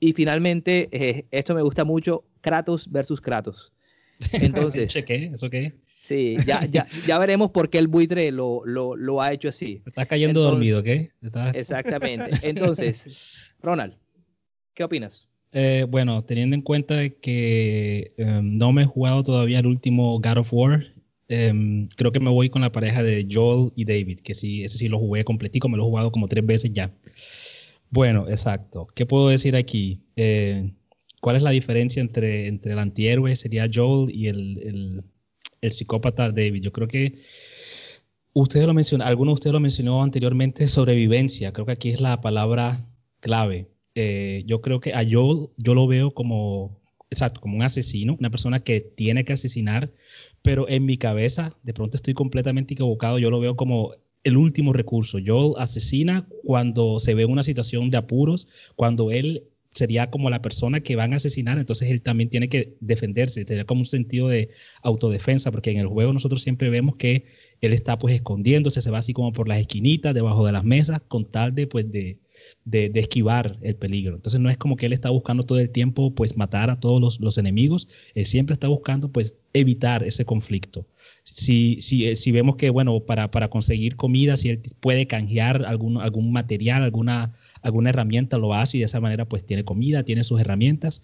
[0.00, 3.70] Y finalmente, eh, esto me gusta mucho, Kratos versus Kratos.
[4.32, 5.30] Entonces, qué?
[5.34, 5.74] ¿Eso qué?
[6.00, 9.82] Sí, ya, ya, ya veremos por qué el buitre lo, lo, ha hecho así.
[9.84, 11.12] Estás cayendo dormido, ¿qué?
[11.54, 12.30] Exactamente.
[12.42, 13.94] Entonces, Ronald,
[14.74, 15.28] ¿qué opinas?
[15.52, 18.12] Eh, bueno, teniendo en cuenta que
[18.42, 20.98] no me he jugado todavía el último God of War
[21.28, 24.78] Em, creo que me voy con la pareja de Joel y David, que sí, ese
[24.78, 26.90] sí lo jugué completico, me lo he jugado como tres veces ya.
[27.90, 28.88] Bueno, exacto.
[28.94, 30.00] ¿Qué puedo decir aquí?
[30.16, 30.72] Eh,
[31.20, 35.02] ¿Cuál es la diferencia entre, entre el antihéroe, sería Joel, y el,
[35.60, 36.62] el, psicópata David?
[36.62, 37.18] Yo creo que
[38.32, 41.52] ustedes lo mencionaron, alguno de ustedes lo mencionó anteriormente, sobrevivencia.
[41.52, 42.78] Creo que aquí es la palabra
[43.20, 43.68] clave.
[43.94, 48.30] Eh, yo creo que a Joel yo lo veo como, exacto, como un asesino, una
[48.30, 49.90] persona que tiene que asesinar,
[50.42, 54.72] pero en mi cabeza, de pronto estoy completamente equivocado, yo lo veo como el último
[54.72, 55.18] recurso.
[55.24, 58.46] Joel asesina cuando se ve una situación de apuros,
[58.76, 59.48] cuando él
[59.78, 63.64] sería como la persona que van a asesinar, entonces él también tiene que defenderse, sería
[63.64, 64.50] como un sentido de
[64.82, 67.24] autodefensa, porque en el juego nosotros siempre vemos que
[67.60, 71.00] él está pues escondiéndose, se va así como por las esquinitas, debajo de las mesas,
[71.08, 72.18] con tal de pues de,
[72.64, 74.16] de, esquivar el peligro.
[74.16, 77.20] Entonces no es como que él está buscando todo el tiempo pues matar a todos
[77.20, 80.86] los, enemigos, él siempre está buscando pues evitar ese conflicto.
[81.34, 85.64] Si, si, eh, si vemos que, bueno, para, para, conseguir comida, si él puede canjear
[85.66, 90.04] algún, algún material, alguna, alguna herramienta, lo hace y de esa manera pues tiene comida,
[90.04, 91.02] tiene sus herramientas.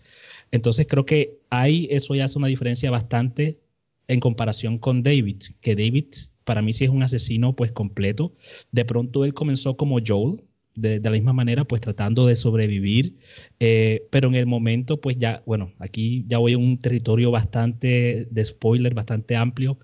[0.51, 3.61] Entonces creo que ahí eso ya hace una diferencia bastante
[4.09, 6.07] en comparación con David, que David
[6.45, 8.35] para mí sí es un asesino pues completo.
[8.71, 10.43] De pronto él comenzó como Joel,
[10.75, 13.17] de, la misma manera, pues tratando de sobrevivir,
[13.61, 18.27] eh, pero en el momento, pues ya, bueno, aquí ya voy a un territorio bastante
[18.31, 19.79] de spoiler, bastante amplio.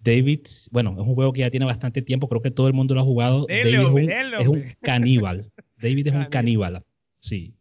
[0.00, 0.40] David,
[0.70, 3.00] bueno, es un juego que ya tiene bastante tiempo, creo que todo el mundo lo
[3.00, 3.46] ha jugado.
[3.48, 5.50] David es, un, caníbal.
[5.80, 6.84] David es un caníbal,
[7.18, 7.54] sí.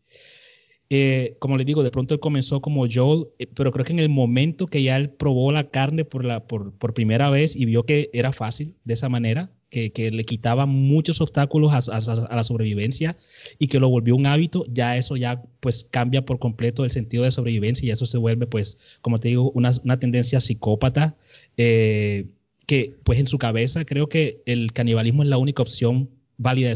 [0.89, 3.99] eh, como le digo, de pronto él comenzó como Joel, eh, pero creo que en
[3.99, 7.65] el momento que ya él probó la carne por, la, por, por primera vez y
[7.65, 11.97] vio que era fácil de esa manera, que, que le quitaba muchos obstáculos a, a,
[11.97, 13.17] a, la sobrevivencia
[13.59, 17.23] y que lo volvió un hábito, ya eso ya pues cambia por completo el sentido
[17.23, 21.17] de sobrevivencia y eso se vuelve pues, como te digo, una, una tendencia psicópata.
[21.57, 22.27] Eh,
[22.65, 26.75] que pues en su cabeza creo que el canibalismo es la única opción válida de,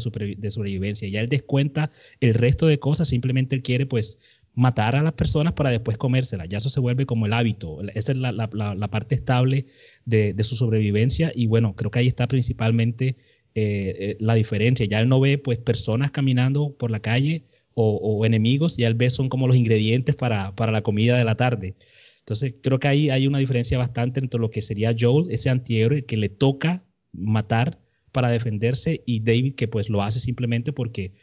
[0.51, 1.07] sobrevivencia.
[1.09, 4.17] Ya él descuenta el resto de cosas, simplemente él quiere pues
[4.53, 6.47] matar a las personas para después comérselas.
[6.49, 7.82] Ya eso se vuelve como el hábito.
[7.93, 9.65] Esa es la, la, la parte estable
[10.05, 13.15] de, de, su sobrevivencia y bueno, creo que ahí está principalmente
[13.53, 14.86] eh, eh, la diferencia.
[14.86, 18.95] Ya él no ve pues personas caminando por la calle o, o, enemigos, ya él
[18.95, 21.75] ve son como los ingredientes para, para la comida de la tarde.
[22.22, 26.05] Entonces creo que ahí hay una diferencia bastante entre lo que sería Joel, ese antihéroe
[26.05, 27.80] que le toca matar
[28.11, 31.13] para defenderse y David que pues lo hace simplemente porque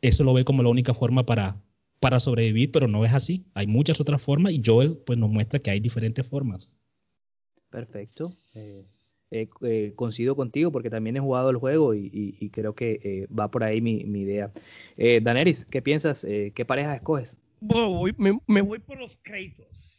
[0.00, 1.62] eso lo ve como la única forma para,
[2.00, 3.44] para sobrevivir, pero no es así.
[3.54, 6.74] Hay muchas otras formas y Joel pues nos muestra que hay diferentes formas.
[7.70, 8.32] Perfecto.
[8.54, 8.84] Eh,
[9.32, 13.00] eh, eh, coincido contigo porque también he jugado el juego y, y, y creo que
[13.02, 14.52] eh, va por ahí mi, mi idea.
[14.96, 16.24] Daneris, ¿qué piensas?
[16.24, 17.36] ¿Qué pareja escoges?
[17.60, 19.95] Bueno, voy, me, me, voy por los créditos.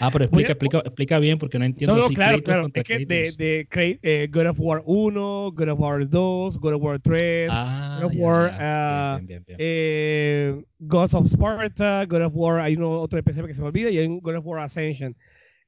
[0.00, 1.96] Ah, pero explica, explica, explica, bien porque no entiendo.
[1.96, 2.68] No, no, claro, claro.
[2.72, 3.68] Es que de, de,
[4.02, 8.04] eh, God of War 1, God of War 2, God of War 3, ah, God
[8.04, 9.14] of ya, War, ya.
[9.14, 9.56] Uh, bien, bien, bien.
[9.60, 13.68] Eh, Ghost of Sparta, God of War, hay uno otro de PC que se me
[13.68, 15.16] olvida, y hay un God of War Ascension.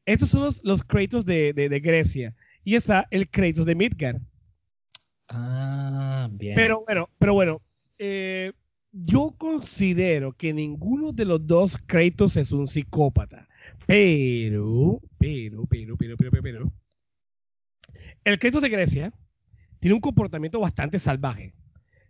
[0.04, 2.34] Estos son los, los Kratos de, de, de, Grecia.
[2.62, 4.20] Y está el Kratos de Midgard.
[5.28, 6.54] Ah, bien.
[6.54, 7.62] Pero bueno, pero bueno.
[7.98, 8.52] Eh,
[9.02, 13.46] yo considero que ninguno de los dos Kratos es un psicópata.
[13.86, 16.72] Pero, pero, pero, pero, pero, pero,
[18.24, 19.12] el Kratos de Grecia
[19.80, 21.54] tiene un comportamiento bastante salvaje.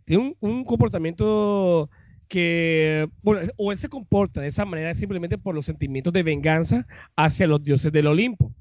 [0.05, 1.89] Tiene un, comportamiento
[2.29, 6.87] que, bueno, o él se comporta de esa manera simplemente por los sentimientos de venganza
[7.17, 8.53] hacia los dioses del Olimpo.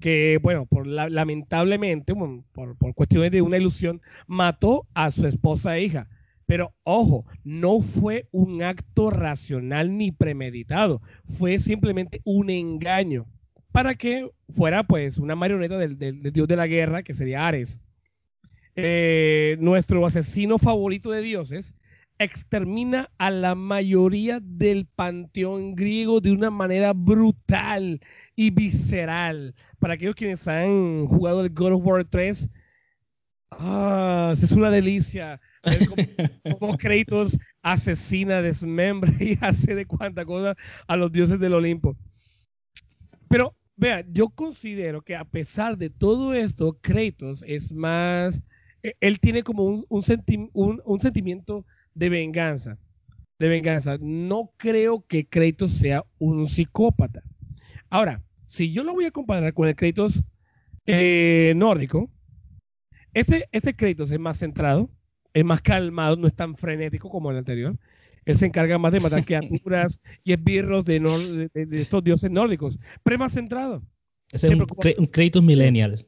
[0.00, 5.78] Que, bueno, por la, lamentablemente, por, por cuestiones de una ilusión, mató a su esposa
[5.78, 6.08] e hija
[6.54, 13.26] pero ojo, no fue un acto racional ni premeditado, fue simplemente un engaño
[13.72, 17.80] para que fuera pues una marioneta del, dios de la guerra, que sería Ares.
[18.76, 21.74] Eh, nuestro asesino favorito de dioses
[22.20, 28.00] extermina a la mayoría del panteón griego de una manera brutal
[28.36, 29.56] y visceral.
[29.80, 32.48] Para aquellos quienes han jugado el God of War 3,
[33.58, 35.96] ah, es una delicia como,
[36.58, 40.54] como Kratos asesina, desmembra y hace de cuanta cosa
[40.86, 41.96] a los dioses del Olimpo.
[43.28, 48.42] Pero, vea, yo considero que a pesar de todo esto, Kratos es más,
[48.82, 52.78] e, él tiene como un, un, senti un, un sentimiento de venganza.
[53.38, 53.98] De venganza.
[54.00, 57.22] No creo que Kratos sea un psicópata.
[57.90, 60.22] Ahora, si yo lo voy a comparar con el Kratos
[60.86, 62.10] eh, nórdico,
[63.14, 64.90] este, este Kratos es más centrado,
[65.32, 67.76] es más calmado, no es tan frenético como el anterior.
[68.24, 71.00] Él se encarga más de matar criaturas y esbirros de,
[71.52, 73.82] de, de, estos dioses nórdicos, pero es más centrado.
[74.32, 76.04] Es un, un Kratos millennial.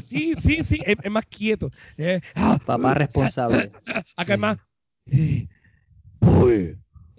[0.00, 1.70] Sí, sí, sí, es, es más quieto.
[1.96, 3.70] Eh, ah, Papá responsable.
[4.16, 4.32] Acá sí.
[4.32, 4.58] es más.
[5.06, 5.48] Eh,
[6.20, 6.76] uy,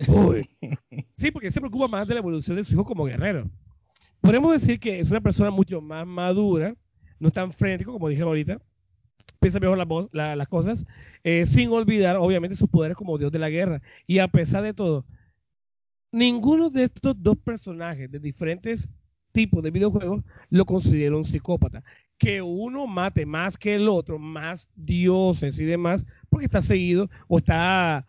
[0.07, 0.49] uy.
[1.17, 3.49] Sí, porque se preocupa más de la evolución de su hijo como guerrero.
[4.21, 6.75] Podemos decir que es una persona mucho más madura,
[7.19, 8.61] no es tan frenético como dije ahorita,
[9.39, 10.85] piensa mejor las la, la cosas,
[11.23, 13.81] eh, sin olvidar, obviamente, sus poderes como dios de la guerra.
[14.05, 15.05] Y a pesar de todo,
[16.11, 18.89] ninguno de estos dos personajes de diferentes
[19.31, 21.83] tipos de videojuegos lo considera un psicópata.
[22.17, 27.37] Que uno mate más que el otro, más dioses y demás, porque está seguido o
[27.37, 28.07] está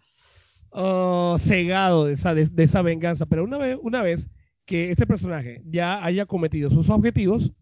[0.72, 3.26] uh, cegado de esa, de esa venganza.
[3.26, 4.30] Pero una vez, una vez
[4.64, 7.52] que este personaje ya haya cometido sus objetivos,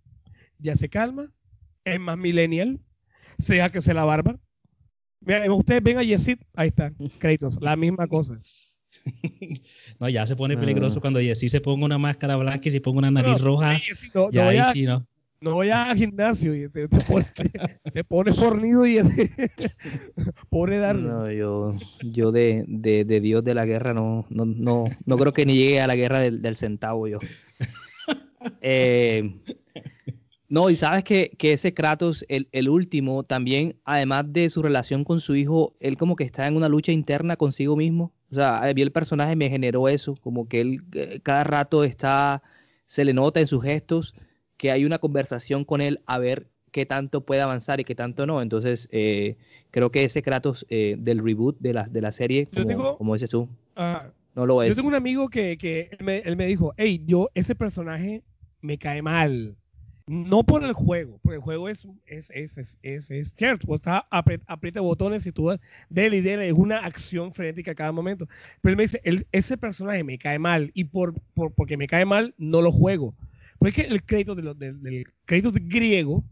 [0.58, 1.32] ya se calma,
[1.84, 2.80] es más millennial,
[3.38, 4.38] sea que se la barba.
[5.20, 8.38] Mira, ustedes ven a Yesid, ahí está, créditos, la misma cosa.
[10.00, 11.00] no, ya se pone peligroso ah.
[11.00, 13.78] cuando Yesid se ponga una máscara blanca y se ponga una nariz no, roja.
[14.14, 15.06] No, ya ahí a, sí, ¿no?
[15.40, 17.34] No voy al gimnasio y te, te, pones,
[17.92, 18.98] te, pones fornido y
[20.48, 21.08] pobre darle.
[21.08, 25.32] No, yo, yo de, de, de, Dios de la guerra no, no, no, no creo
[25.32, 27.18] que ni llegue a la guerra del, del centavo yo.
[28.60, 29.40] Eh,
[30.48, 35.04] no, y sabes que, que ese Kratos, el, el, último, también, además de su relación
[35.04, 38.12] con su hijo, él como que está en una lucha interna consigo mismo.
[38.30, 41.84] O sea, a mí el personaje me generó eso, como que él eh, cada rato
[41.84, 42.42] está,
[42.86, 44.14] se le nota en sus gestos
[44.56, 48.26] que hay una conversación con él a ver qué tanto puede avanzar y qué tanto
[48.26, 48.40] no.
[48.40, 49.36] Entonces, eh,
[49.70, 53.30] creo que ese Kratos eh, del reboot de la, de la serie, como, como dices
[53.30, 54.70] tú, Ah, No lo es.
[54.70, 58.22] yo tengo un amigo que, que él, me, él me dijo, hey, yo, ese personaje
[58.60, 59.56] me cae mal.
[60.08, 64.40] No por el juego, porque el juego es, es, es, es, es, cierto, estás apri-
[64.46, 65.56] aprieta botones y tú y
[65.90, 68.28] dele, es una acción frenética a cada momento.
[68.60, 71.88] Pero él me dice, "El- ese personaje me cae mal y por, por, porque me
[71.88, 73.16] cae mal no lo juego.
[73.58, 76.22] Porque el crédito de lo- del, del crédito griego,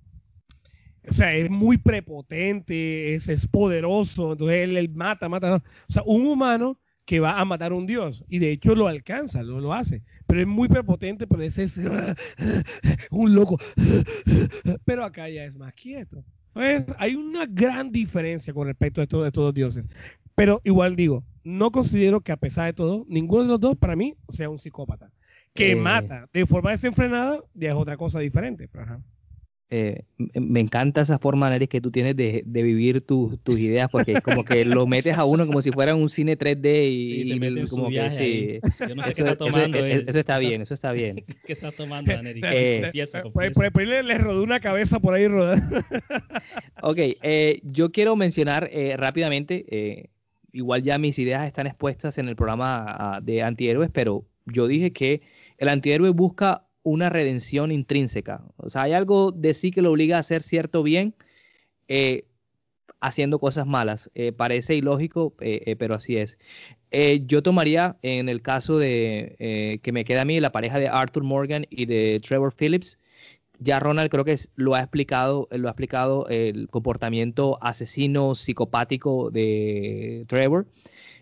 [1.09, 5.57] o sea, es muy prepotente, es, es poderoso, entonces él, él mata, mata.
[5.57, 8.89] O sea, un humano que va a matar a un dios y de hecho lo
[8.89, 11.79] alcanza, lo, lo hace, pero es muy prepotente, pero ese es
[13.11, 13.59] un loco.
[14.85, 16.25] Pero acá ya es más quieto.
[16.55, 19.87] Entonces, hay una gran diferencia con respecto a estos, a estos dos dioses.
[20.35, 23.97] Pero igual digo, no considero que a pesar de todo, ninguno de los dos para
[23.97, 25.11] mí sea un psicópata.
[25.53, 25.77] Que Eh.
[25.77, 28.69] mata de forma desenfrenada ya es otra cosa diferente.
[28.69, 29.03] pero ajá.
[29.77, 30.05] Eh,
[30.35, 34.21] me encanta esa forma, Neris, que tú tienes de, de vivir tus- tus ideas, porque
[34.23, 37.35] como que lo metes a uno como si fuera un cine 3D y, Sí, se
[37.35, 38.87] y su como que viaje sí.
[38.89, 40.05] Yo no sé Eso, qué está tomando eso- él.
[40.07, 41.25] eso está bien, eso está bien.
[41.45, 42.41] ¿Qué está tomando, Daneri?
[42.45, 43.23] Eh, Por, confiesa.
[43.23, 45.77] por- por ahí le, le rodó una cabeza por ahí rodando.
[46.83, 50.11] Ok, eh, yo quiero mencionar eh, rápidamente, eh,
[50.53, 54.93] igual ya mis ideas están expuestas en el programa ah, de antihéroes, pero yo dije
[54.93, 55.23] que
[55.59, 58.45] el antihéroe busca una redención intrínseca.
[58.59, 61.15] O sea, hay algo de sí que lo obliga a hacer cierto bien
[61.89, 62.27] eh,
[63.01, 64.11] haciendo cosas malas.
[64.15, 66.39] Eh, parece ilógico, eh, pero así es.
[67.27, 71.25] Yo tomaría en el caso de que me queda a mí la pareja de Arthur
[71.25, 72.99] Morgan y de Trevor Phillips.
[73.59, 80.25] Ya Ronald creo que lo ha explicado, lo ha explicado el comportamiento asesino psicopático de
[80.29, 80.67] Trevor.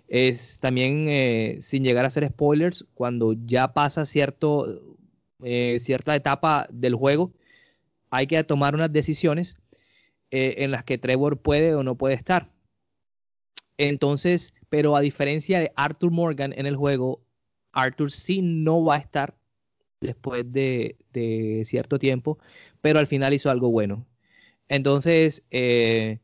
[0.08, 4.92] Es también, sin llegar a ser spoilers, cuando ya pasa cierto,
[5.44, 7.32] eh, cierta etapa del juego,
[8.12, 9.56] hay que tomar unas decisiones
[10.30, 12.50] eh, en las que Trevor puede o no puede estar.
[13.78, 17.22] Entonces, pero a diferencia de Arthur Morgan en el juego,
[17.72, 19.34] Arthur sí no va a estar
[20.00, 20.96] después de,
[21.64, 22.38] cierto tiempo,
[22.80, 24.06] pero al final hizo algo bueno.
[24.68, 26.18] Entonces, eh,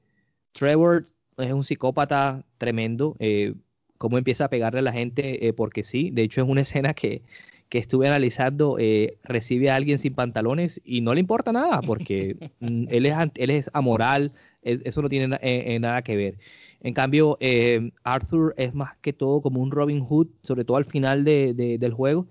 [0.53, 1.07] Trevor
[1.39, 3.17] es un psicópata tremendo.
[3.19, 3.55] Eh,
[3.99, 7.23] cómo empieza a pegarle a la gente, porque sí, de hecho es una escena que,
[7.69, 12.37] que estuve analizando, eh, recibe a alguien sin pantalones y no le importa nada, porque
[12.61, 16.39] mm, él, es, él es amoral, es- eso no tiene eh, eh, nada que ver.
[16.81, 20.85] En cambio, eh, Arthur es más que todo como un Robin Hood, sobre todo al
[20.85, 22.27] final de- de- del juego.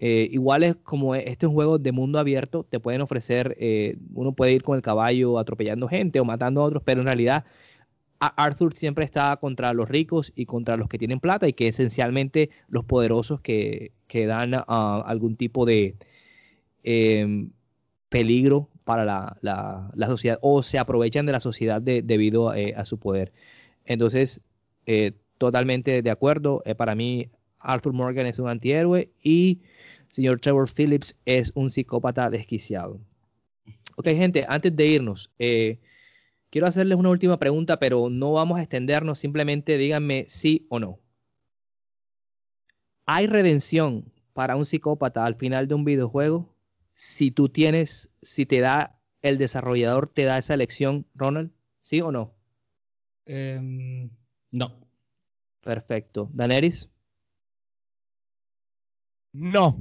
[0.00, 3.56] Igual es como este es un juego de mundo abierto, te pueden ofrecer,
[4.14, 7.44] uno puede ir con el caballo atropellando gente o matando a otros, pero en realidad
[8.20, 12.50] Arthur siempre está contra los ricos y contra los que tienen plata y que esencialmente
[12.68, 15.94] los poderosos que, que dan ah, algún tipo de
[16.82, 17.50] em,
[18.08, 22.84] peligro para la, la- sociedad o se aprovechan de la sociedad de- debido eh, a
[22.84, 23.32] su poder.
[23.84, 24.40] Entonces,
[24.86, 26.62] eh, totalmente de acuerdo.
[26.64, 27.28] Eh, para mí,
[27.60, 29.60] Arthur Morgan es un antihéroe y
[30.08, 32.98] señor Trevor Phillips es un psicópata desquiciado.
[33.96, 35.30] Ok, gente, antes de irnos,
[36.50, 41.00] quiero hacerles una última pregunta, pero no vamos a extendernos, simplemente díganme sí o no.
[43.06, 46.54] ¿Hay redención para un psicópata al final de un videojuego?
[46.94, 51.50] Si tú tienes, si te da, el desarrollador te da esa elección, Ronald,
[51.82, 52.34] ¿sí o no?
[53.26, 54.10] Em,
[54.52, 54.80] no.
[55.62, 56.30] Perfecto.
[56.32, 56.88] Daneris,
[59.32, 59.78] No.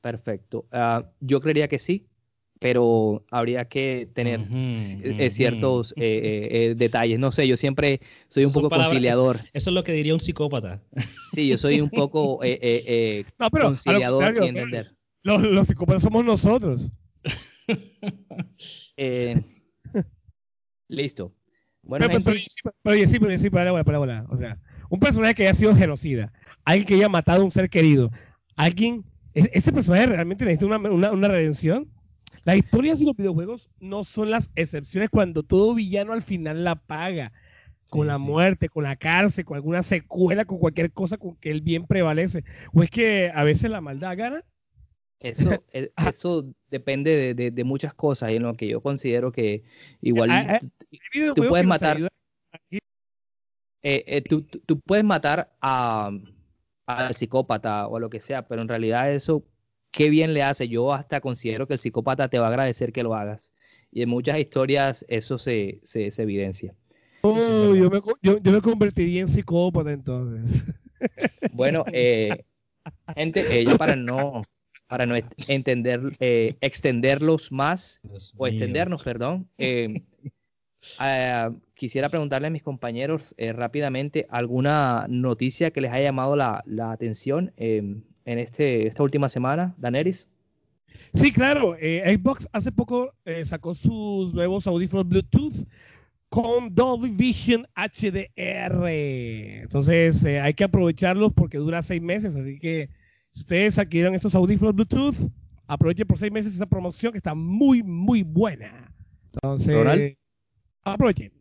[0.00, 0.66] perfecto.
[0.72, 2.06] Ah, yo creería que sí,
[2.58, 5.30] pero habría que tener Ujú, eh, ujú.
[5.30, 7.18] ciertos eh, eh, eh, detalles.
[7.18, 9.36] No sé, yo siempre soy un Son poco palabras- conciliador.
[9.52, 10.82] Eso es lo que diría un psicópata.
[11.32, 14.92] Sí, yo soy un poco eh, No, pero lo conciliador y entender.
[15.22, 16.92] Los, los psicópatas somos nosotros.
[18.96, 19.34] Eh,
[20.88, 21.32] listo.
[21.82, 25.34] Bueno, pero, pero, pero, pero, sí, pero, sí, para, para, para, O sea, un personaje
[25.34, 26.32] que haya sido genocida,
[26.64, 28.10] alguien que haya matado a un ser querido,
[28.56, 29.04] alguien,
[29.34, 31.88] e- ese personaje realmente necesita una, una, una redención.
[32.44, 36.74] Las historias y los videojuegos no son las excepciones cuando todo villano al final la
[36.76, 37.32] paga.
[37.88, 38.24] Con Sí, la sí.
[38.24, 42.42] muerte, con la cárcel, con alguna secuela, con cualquier cosa con que el bien prevalece.
[42.72, 44.44] O es que a veces la maldad gana.
[45.20, 49.30] eso, eh, eso depende de, de- de muchas cosas y en lo que yo considero
[49.32, 49.62] que
[50.00, 50.66] igual Ah, ah,
[51.34, 51.98] tú- puedes matar-
[53.82, 56.10] eh, eh, tú, tú- tú puedes matar a,
[56.86, 59.44] al psicópata o a lo que sea, pero en realidad eso,
[59.96, 60.68] qué bien le hace.
[60.68, 63.50] Yo hasta considero que el psicópata te va a agradecer que lo hagas.
[63.90, 66.74] Y en muchas historias eso se, se, se evidencia.
[67.22, 70.64] Oh, yo, me, yo, yo me convertiría en psicópata entonces.
[71.52, 72.44] Bueno, eh,
[73.14, 74.40] gente, eh, ya para no,
[74.86, 75.14] para no
[75.46, 78.52] entender, eh, extenderlos más, Dios o mío.
[78.52, 80.02] extendernos, perdón, eh,
[81.00, 86.62] eh, quisiera preguntarle a mis compañeros eh, rápidamente alguna noticia que les haya llamado la,
[86.66, 87.52] la atención
[88.26, 90.28] en este, esta última semana, Daneris.
[91.14, 91.74] Sí, claro.
[91.74, 93.14] Xbox hace poco
[93.44, 95.66] sacó sus nuevos audífonos Bluetooth
[96.28, 98.88] con Dolby Vision HDR.
[99.62, 102.36] Entonces hay que aprovecharlos porque dura seis meses.
[102.36, 102.90] Así que
[103.32, 105.30] si ustedes adquieren estos audífonos Bluetooth,
[105.66, 108.92] aprovechen por seis meses esa promoción que está muy, muy buena.
[109.32, 110.16] Entonces,
[110.82, 111.32] aprovechen.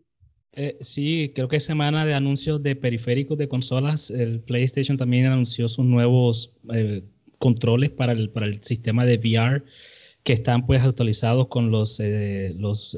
[0.56, 4.10] Eh, sí, creo que semana de anuncios de periféricos de consolas.
[4.10, 7.04] El PlayStation también anunció sus nuevos eh,
[7.40, 9.64] controles para el, para el sistema de VR
[10.24, 12.98] que están pues actualizados con los, eh, los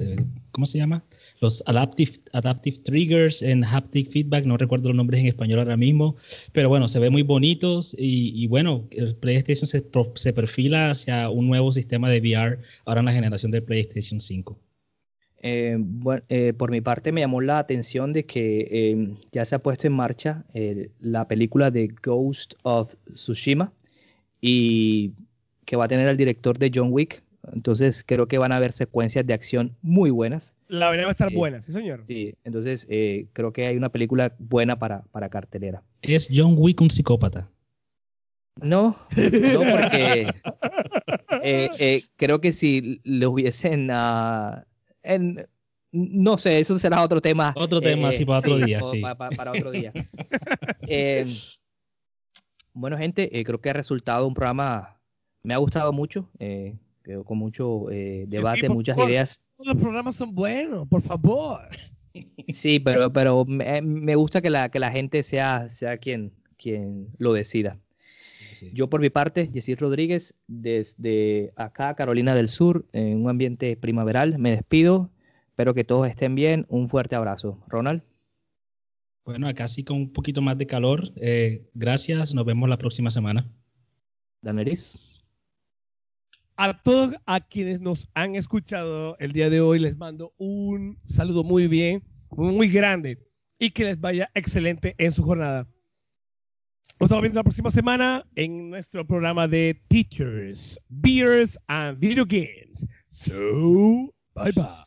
[0.51, 1.03] ¿cómo se llama?
[1.41, 6.16] Los adaptive, adaptive triggers en haptic feedback, no recuerdo los nombres en español ahora mismo,
[6.53, 9.84] pero bueno, se ve muy bonitos y, y bueno, el PlayStation se,
[10.16, 14.58] se, perfila hacia un nuevo sistema de VR ahora en la generación del PlayStation 5.
[15.39, 19.55] Eh, bueno, eh, por mi parte me llamó la atención de que eh, ya se
[19.55, 20.45] ha puesto en marcha
[20.99, 23.71] la película de Ghost of Tsushima
[24.41, 25.11] y
[25.65, 27.23] que va a tener al director de John Wick.
[27.53, 30.55] Entonces creo que van a haber secuencias de acción muy buenas.
[30.67, 32.03] La verdad va a estar buena, sí señor.
[32.07, 32.88] Sí, entonces
[33.33, 35.83] creo que hay una película buena para, para cartelera.
[36.01, 37.49] ¿Es John Wick un psicópata?
[38.59, 40.27] No, no porque
[42.15, 43.91] creo que si le hubiesen...
[43.91, 44.63] Uh,
[45.91, 47.53] no sé, eso será otro tema.
[47.55, 49.01] Otro tema, sí, para otro día, sí.
[49.01, 49.91] Para, otro día.
[50.89, 51.26] Eh,
[52.74, 54.99] bueno, gente, eh, creo que ha resultado un programa,
[55.43, 56.76] me ha gustado mucho, eh,
[57.26, 59.41] con mucho debate, muchas ideas.
[59.58, 61.62] Todos los programas son buenos, por favor.
[62.47, 67.34] Sí, pero, pero me, gusta que la, que la gente sea, sea quien, quien lo
[67.34, 67.80] decida.
[68.74, 74.38] Yo por mi parte, Jessy Rodríguez, desde acá, Carolina del Sur, en un ambiente primaveral,
[74.38, 75.12] me despido.
[75.49, 76.66] Espero que todos estén bien.
[76.70, 77.64] Un fuerte abrazo.
[77.68, 78.03] Ronald.
[79.26, 81.03] Bueno, acá sí con un poquito más de calor.
[81.18, 83.49] Eh, gracias, nos vemos la próxima semana.
[84.41, 84.97] Daneris.
[86.55, 91.43] A todos a quienes nos han escuchado el día de hoy les mando un saludo
[91.43, 93.20] muy bien, muy grande
[93.60, 95.68] y que les vaya excelente en su jornada.
[96.99, 102.87] Nos estamos viendo la próxima semana en nuestro programa de Teachers, Beers and Video Games.
[103.11, 104.86] So, bye bye.